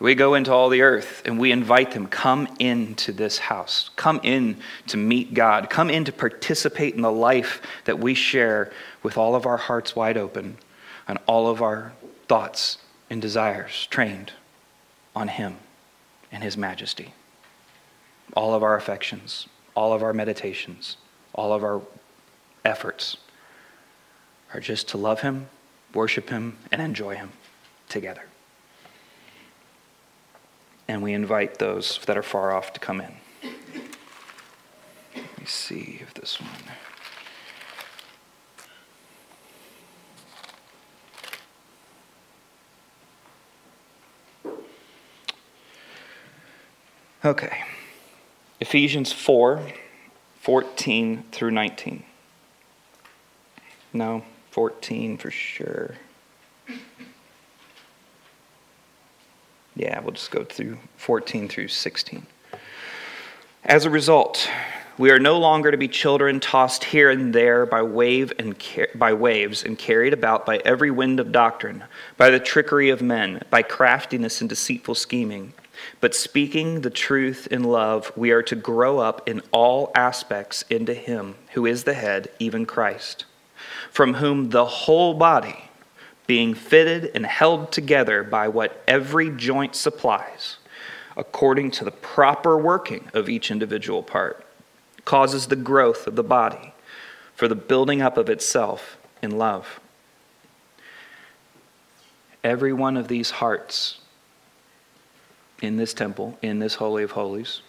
We 0.00 0.14
go 0.14 0.34
into 0.34 0.52
all 0.52 0.68
the 0.68 0.82
earth 0.82 1.22
and 1.24 1.40
we 1.40 1.50
invite 1.50 1.90
them, 1.90 2.06
come 2.06 2.48
into 2.60 3.12
this 3.12 3.38
house. 3.38 3.90
Come 3.96 4.20
in 4.22 4.58
to 4.86 4.96
meet 4.96 5.34
God. 5.34 5.68
Come 5.70 5.90
in 5.90 6.04
to 6.04 6.12
participate 6.12 6.94
in 6.94 7.02
the 7.02 7.10
life 7.10 7.60
that 7.84 7.98
we 7.98 8.14
share 8.14 8.70
with 9.02 9.18
all 9.18 9.34
of 9.34 9.44
our 9.44 9.56
hearts 9.56 9.96
wide 9.96 10.16
open 10.16 10.58
and 11.08 11.18
all 11.26 11.48
of 11.48 11.60
our 11.62 11.92
thoughts 12.28 12.78
and 13.10 13.20
desires 13.20 13.88
trained 13.90 14.32
on 15.16 15.28
Him 15.28 15.56
and 16.30 16.44
His 16.44 16.56
majesty. 16.56 17.12
All 18.34 18.54
of 18.54 18.62
our 18.62 18.76
affections, 18.76 19.48
all 19.74 19.92
of 19.92 20.02
our 20.02 20.12
meditations, 20.12 20.96
all 21.32 21.52
of 21.52 21.64
our 21.64 21.82
efforts 22.64 23.16
are 24.54 24.60
just 24.60 24.88
to 24.88 24.98
love 24.98 25.20
Him, 25.20 25.48
worship 25.94 26.30
Him, 26.30 26.56
and 26.72 26.80
enjoy 26.80 27.16
Him 27.16 27.32
together. 27.88 28.24
And 30.86 31.02
we 31.02 31.12
invite 31.12 31.58
those 31.58 32.00
that 32.06 32.16
are 32.16 32.22
far 32.22 32.52
off 32.52 32.72
to 32.72 32.80
come 32.80 33.00
in. 33.00 33.14
Let 35.14 35.38
me 35.38 35.44
see 35.44 35.98
if 36.00 36.14
this 36.14 36.40
one. 36.40 36.50
Okay. 47.24 47.64
Ephesians 48.60 49.12
4 49.12 49.60
14 50.40 51.24
through 51.32 51.50
19. 51.50 52.04
No, 53.92 54.22
14 54.50 55.18
for 55.18 55.30
sure. 55.30 55.94
Yeah, 59.78 60.00
we'll 60.00 60.12
just 60.12 60.32
go 60.32 60.42
through 60.42 60.78
14 60.96 61.48
through 61.48 61.68
16. 61.68 62.26
As 63.64 63.84
a 63.84 63.90
result, 63.90 64.50
we 64.98 65.12
are 65.12 65.20
no 65.20 65.38
longer 65.38 65.70
to 65.70 65.76
be 65.76 65.86
children 65.86 66.40
tossed 66.40 66.82
here 66.82 67.10
and 67.10 67.32
there 67.32 67.64
by, 67.64 67.82
wave 67.82 68.32
and 68.40 68.56
by 68.96 69.12
waves 69.12 69.62
and 69.62 69.78
carried 69.78 70.12
about 70.12 70.44
by 70.44 70.56
every 70.64 70.90
wind 70.90 71.20
of 71.20 71.30
doctrine, 71.30 71.84
by 72.16 72.30
the 72.30 72.40
trickery 72.40 72.90
of 72.90 73.00
men, 73.00 73.42
by 73.50 73.62
craftiness 73.62 74.40
and 74.40 74.50
deceitful 74.50 74.96
scheming. 74.96 75.52
But 76.00 76.16
speaking 76.16 76.80
the 76.80 76.90
truth 76.90 77.46
in 77.48 77.62
love, 77.62 78.10
we 78.16 78.32
are 78.32 78.42
to 78.42 78.56
grow 78.56 78.98
up 78.98 79.28
in 79.28 79.42
all 79.52 79.92
aspects 79.94 80.64
into 80.68 80.94
Him 80.94 81.36
who 81.52 81.66
is 81.66 81.84
the 81.84 81.94
head, 81.94 82.28
even 82.40 82.66
Christ 82.66 83.26
from 83.90 84.14
whom 84.14 84.50
the 84.50 84.64
whole 84.64 85.14
body, 85.14 85.64
being 86.26 86.54
fitted 86.54 87.10
and 87.14 87.24
held 87.24 87.72
together 87.72 88.22
by 88.22 88.48
what 88.48 88.82
every 88.86 89.30
joint 89.30 89.74
supplies, 89.74 90.58
according 91.16 91.70
to 91.70 91.84
the 91.84 91.90
proper 91.90 92.56
working 92.56 93.08
of 93.14 93.28
each 93.28 93.50
individual 93.50 94.02
part, 94.02 94.44
causes 95.04 95.46
the 95.46 95.56
growth 95.56 96.06
of 96.06 96.16
the 96.16 96.22
body 96.22 96.74
for 97.34 97.48
the 97.48 97.54
building 97.54 98.02
up 98.02 98.16
of 98.16 98.28
itself 98.28 98.98
in 99.22 99.38
love. 99.38 99.80
Every 102.44 102.72
one 102.72 102.96
of 102.96 103.08
these 103.08 103.30
hearts 103.30 104.00
in 105.60 105.76
this 105.76 105.94
temple, 105.94 106.38
in 106.42 106.58
this 106.58 106.74
Holy 106.74 107.02
of 107.02 107.12
Holies, 107.12 107.62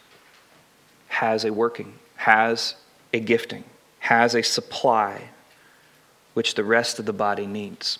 has 1.08 1.44
a 1.44 1.52
working, 1.52 1.94
has 2.18 2.76
a 3.14 3.20
gifting, 3.20 3.64
has 4.00 4.36
a 4.36 4.44
supply 4.44 5.30
which 6.34 6.56
the 6.56 6.64
rest 6.64 7.00
of 7.00 7.06
the 7.06 7.14
body 7.14 7.46
needs. 7.46 8.00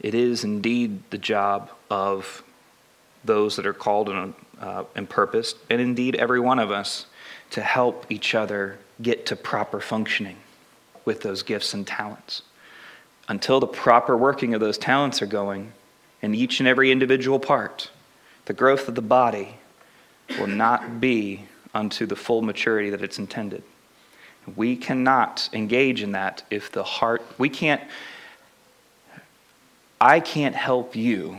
It 0.00 0.14
is 0.14 0.44
indeed 0.44 1.02
the 1.10 1.18
job 1.18 1.70
of 1.90 2.42
those 3.24 3.56
that 3.56 3.66
are 3.66 3.74
called 3.74 4.08
and, 4.08 4.34
uh, 4.58 4.84
and 4.94 5.08
purposed, 5.08 5.56
and 5.68 5.80
indeed 5.80 6.16
every 6.16 6.40
one 6.40 6.58
of 6.58 6.70
us, 6.70 7.06
to 7.50 7.60
help 7.60 8.06
each 8.08 8.34
other 8.34 8.78
get 9.02 9.26
to 9.26 9.36
proper 9.36 9.80
functioning 9.80 10.36
with 11.04 11.20
those 11.20 11.42
gifts 11.42 11.74
and 11.74 11.86
talents. 11.86 12.42
Until 13.28 13.60
the 13.60 13.66
proper 13.66 14.16
working 14.16 14.54
of 14.54 14.60
those 14.60 14.78
talents 14.78 15.20
are 15.22 15.26
going 15.26 15.72
in 16.22 16.34
each 16.34 16.60
and 16.60 16.68
every 16.68 16.90
individual 16.90 17.38
part, 17.38 17.90
the 18.46 18.52
growth 18.52 18.88
of 18.88 18.94
the 18.94 19.02
body 19.02 19.56
will 20.38 20.46
not 20.46 21.00
be 21.00 21.44
unto 21.74 22.06
the 22.06 22.16
full 22.16 22.42
maturity 22.42 22.90
that 22.90 23.02
it's 23.02 23.18
intended. 23.18 23.62
We 24.56 24.76
cannot 24.76 25.48
engage 25.52 26.02
in 26.02 26.12
that 26.12 26.42
if 26.50 26.72
the 26.72 26.82
heart, 26.82 27.22
we 27.38 27.48
can't, 27.48 27.82
I 30.00 30.20
can't 30.20 30.54
help 30.54 30.96
you 30.96 31.38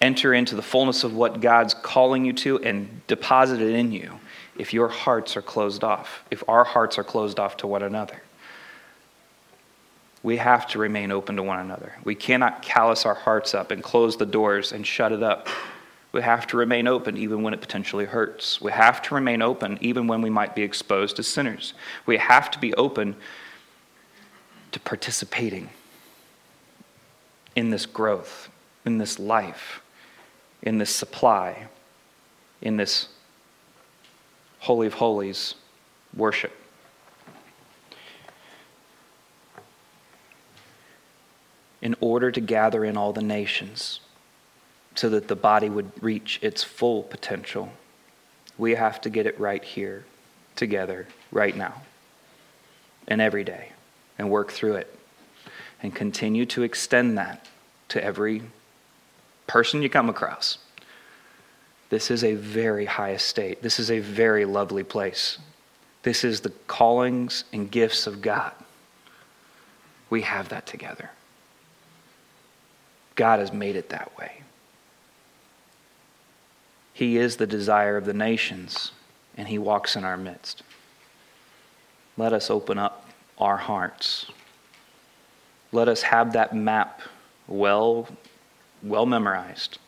enter 0.00 0.34
into 0.34 0.54
the 0.54 0.62
fullness 0.62 1.04
of 1.04 1.14
what 1.14 1.40
God's 1.40 1.72
calling 1.72 2.24
you 2.24 2.32
to 2.34 2.58
and 2.62 3.06
deposit 3.06 3.60
it 3.60 3.74
in 3.74 3.92
you 3.92 4.20
if 4.58 4.72
your 4.72 4.88
hearts 4.88 5.36
are 5.36 5.42
closed 5.42 5.82
off, 5.82 6.24
if 6.30 6.42
our 6.48 6.64
hearts 6.64 6.98
are 6.98 7.04
closed 7.04 7.38
off 7.38 7.56
to 7.58 7.66
one 7.66 7.82
another. 7.82 8.22
We 10.22 10.36
have 10.38 10.66
to 10.68 10.78
remain 10.78 11.12
open 11.12 11.36
to 11.36 11.42
one 11.42 11.58
another. 11.58 11.94
We 12.04 12.14
cannot 12.14 12.62
callous 12.62 13.04
our 13.04 13.14
hearts 13.14 13.54
up 13.54 13.70
and 13.70 13.82
close 13.82 14.16
the 14.16 14.26
doors 14.26 14.72
and 14.72 14.86
shut 14.86 15.12
it 15.12 15.22
up. 15.22 15.48
We 16.14 16.22
have 16.22 16.46
to 16.46 16.56
remain 16.56 16.86
open 16.86 17.16
even 17.16 17.42
when 17.42 17.54
it 17.54 17.60
potentially 17.60 18.04
hurts. 18.04 18.60
We 18.60 18.70
have 18.70 19.02
to 19.02 19.16
remain 19.16 19.42
open 19.42 19.78
even 19.80 20.06
when 20.06 20.22
we 20.22 20.30
might 20.30 20.54
be 20.54 20.62
exposed 20.62 21.18
as 21.18 21.26
sinners. 21.26 21.74
We 22.06 22.18
have 22.18 22.52
to 22.52 22.58
be 22.60 22.72
open 22.74 23.16
to 24.70 24.78
participating 24.78 25.70
in 27.56 27.70
this 27.70 27.84
growth, 27.84 28.48
in 28.86 28.98
this 28.98 29.18
life, 29.18 29.82
in 30.62 30.78
this 30.78 30.94
supply, 30.94 31.66
in 32.62 32.76
this 32.76 33.08
Holy 34.60 34.86
of 34.86 34.94
Holies 34.94 35.56
worship. 36.16 36.52
In 41.82 41.96
order 42.00 42.30
to 42.30 42.40
gather 42.40 42.84
in 42.84 42.96
all 42.96 43.12
the 43.12 43.20
nations 43.20 43.98
so 44.94 45.08
that 45.08 45.28
the 45.28 45.36
body 45.36 45.68
would 45.68 45.90
reach 46.02 46.38
its 46.42 46.62
full 46.62 47.02
potential, 47.02 47.70
we 48.56 48.74
have 48.74 49.00
to 49.00 49.10
get 49.10 49.26
it 49.26 49.38
right 49.38 49.64
here, 49.64 50.04
together, 50.56 51.06
right 51.32 51.56
now, 51.56 51.82
and 53.08 53.20
every 53.20 53.44
day, 53.44 53.70
and 54.18 54.30
work 54.30 54.52
through 54.52 54.74
it, 54.74 54.96
and 55.82 55.94
continue 55.94 56.46
to 56.46 56.62
extend 56.62 57.18
that 57.18 57.46
to 57.88 58.02
every 58.02 58.42
person 59.46 59.82
you 59.82 59.88
come 59.88 60.08
across. 60.08 60.58
This 61.90 62.10
is 62.10 62.24
a 62.24 62.34
very 62.34 62.86
high 62.86 63.12
estate. 63.12 63.62
This 63.62 63.78
is 63.78 63.90
a 63.90 63.98
very 63.98 64.44
lovely 64.44 64.84
place. 64.84 65.38
This 66.02 66.24
is 66.24 66.40
the 66.40 66.50
callings 66.66 67.44
and 67.52 67.70
gifts 67.70 68.06
of 68.06 68.22
God. 68.22 68.52
We 70.10 70.22
have 70.22 70.48
that 70.50 70.66
together. 70.66 71.10
God 73.16 73.40
has 73.40 73.52
made 73.52 73.76
it 73.76 73.90
that 73.90 74.16
way. 74.16 74.43
He 76.94 77.18
is 77.18 77.36
the 77.36 77.46
desire 77.46 77.98
of 77.98 78.06
the 78.06 78.14
nations, 78.14 78.92
and 79.36 79.48
He 79.48 79.58
walks 79.58 79.96
in 79.96 80.04
our 80.04 80.16
midst. 80.16 80.62
Let 82.16 82.32
us 82.32 82.48
open 82.48 82.78
up 82.78 83.10
our 83.36 83.58
hearts. 83.58 84.26
Let 85.72 85.88
us 85.88 86.02
have 86.02 86.32
that 86.32 86.54
map 86.54 87.02
well, 87.48 88.08
well 88.82 89.06
memorized 89.06 89.78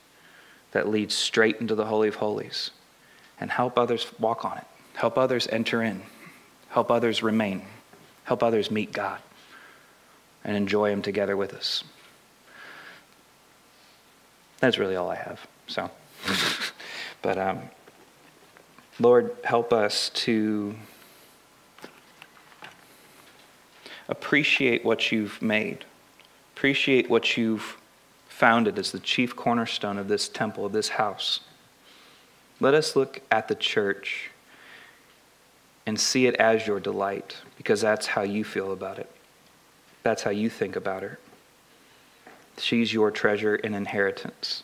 that 0.73 0.89
leads 0.89 1.15
straight 1.15 1.57
into 1.61 1.75
the 1.75 1.87
Holy 1.87 2.09
of 2.09 2.17
Holies 2.17 2.73
and 3.41 3.51
help 3.51 3.79
others 3.79 4.07
walk 4.19 4.45
on 4.45 4.59
it. 4.59 4.65
Help 4.95 5.17
others 5.17 5.47
enter 5.49 5.83
in. 5.83 6.03
Help 6.71 6.91
others 6.91 7.23
remain. 7.23 7.63
Help 8.25 8.43
others 8.43 8.71
meet 8.71 8.93
God 8.93 9.21
and 10.45 10.57
enjoy 10.57 10.91
Him 10.91 11.03
together 11.03 11.37
with 11.37 11.55
us. 11.55 11.85
That's 14.59 14.79
really 14.79 14.97
all 14.97 15.11
I 15.11 15.17
have. 15.17 15.47
So, 15.67 15.91
but 17.23 17.39
um, 17.39 17.63
Lord, 18.99 19.37
help 19.45 19.73
us 19.73 20.11
to 20.11 20.75
appreciate 24.09 24.85
what 24.85 25.13
you've 25.13 25.41
made, 25.43 25.85
appreciate 26.55 27.11
what 27.11 27.37
you've 27.37 27.77
founded 28.29 28.79
as 28.79 28.93
the 28.93 28.99
chief 29.01 29.35
cornerstone 29.35 29.99
of 29.99 30.09
this 30.09 30.29
temple, 30.29 30.67
of 30.67 30.73
this 30.73 30.91
house. 30.91 31.41
Let 32.61 32.75
us 32.75 32.97
look 32.97 33.21
at 33.31 33.49
the 33.49 33.55
church 33.55 34.31
and 35.87 35.99
see 35.99 36.27
it 36.27 36.35
as 36.37 36.67
your 36.67 36.81
delight 36.81 37.37
because 37.57 37.81
that's 37.81 38.07
how 38.07 38.23
you 38.23 38.45
feel 38.45 38.73
about 38.73 38.99
it. 38.99 39.11
That's 40.03 40.23
how 40.23 40.31
you 40.31 40.49
think 40.51 40.77
about 40.77 41.03
her. 41.03 41.19
She's 42.59 42.93
your 42.93 43.11
treasure 43.11 43.55
and 43.57 43.75
inheritance. 43.75 44.63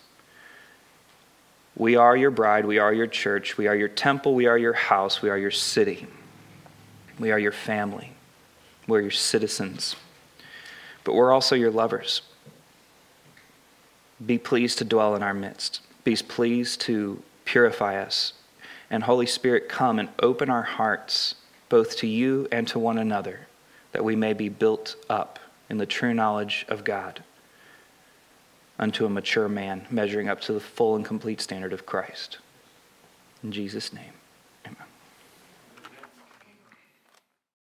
We 1.77 1.97
are 1.97 2.17
your 2.17 2.31
bride. 2.31 2.67
We 2.67 2.79
are 2.79 2.93
your 2.93 3.07
church. 3.07 3.57
We 3.57 3.67
are 3.67 3.75
your 3.75 3.89
temple. 3.89 4.35
We 4.35 4.47
are 4.47 4.59
your 4.59 4.75
house. 4.75 5.23
We 5.23 5.31
are 5.31 5.39
your 5.39 5.51
city. 5.51 6.07
We 7.19 7.31
are 7.31 7.39
your 7.39 7.53
family. 7.53 8.13
We're 8.87 9.01
your 9.01 9.11
citizens. 9.11 9.97
But 11.05 11.15
we're 11.15 11.33
also 11.33 11.57
your 11.57 11.71
lovers. 11.71 12.23
Be 14.25 14.39
pleased 14.39 14.79
to 14.79 14.85
dwell 14.85 15.17
in 15.17 15.23
our 15.23 15.35
midst. 15.35 15.81
Be 16.05 16.15
pleased 16.17 16.81
to 16.83 17.23
purify 17.45 18.01
us. 18.01 18.35
And 18.91 19.05
Holy 19.05 19.27
Spirit, 19.27 19.69
come 19.69 19.99
and 19.99 20.11
open 20.21 20.51
our 20.51 20.63
hearts 20.63 21.37
both 21.69 21.97
to 21.97 22.07
you 22.07 22.47
and 22.53 22.69
to 22.69 22.79
one 22.79 22.99
another, 22.99 23.47
that 23.93 24.05
we 24.05 24.15
may 24.15 24.35
be 24.35 24.51
built 24.51 24.95
up 25.09 25.39
in 25.71 25.79
the 25.79 25.87
true 25.87 26.13
knowledge 26.13 26.67
of 26.69 26.85
God 26.85 27.23
unto 28.79 29.07
a 29.07 29.11
mature 29.11 29.49
man, 29.49 29.87
measuring 29.91 30.29
up 30.29 30.41
to 30.43 30.53
the 30.53 30.61
full 30.61 30.97
and 30.97 31.05
complete 31.05 31.41
standard 31.41 31.73
of 31.73 31.87
Christ. 31.87 32.39
In 33.43 33.53
Jesus' 33.53 33.93
name. 33.93 34.13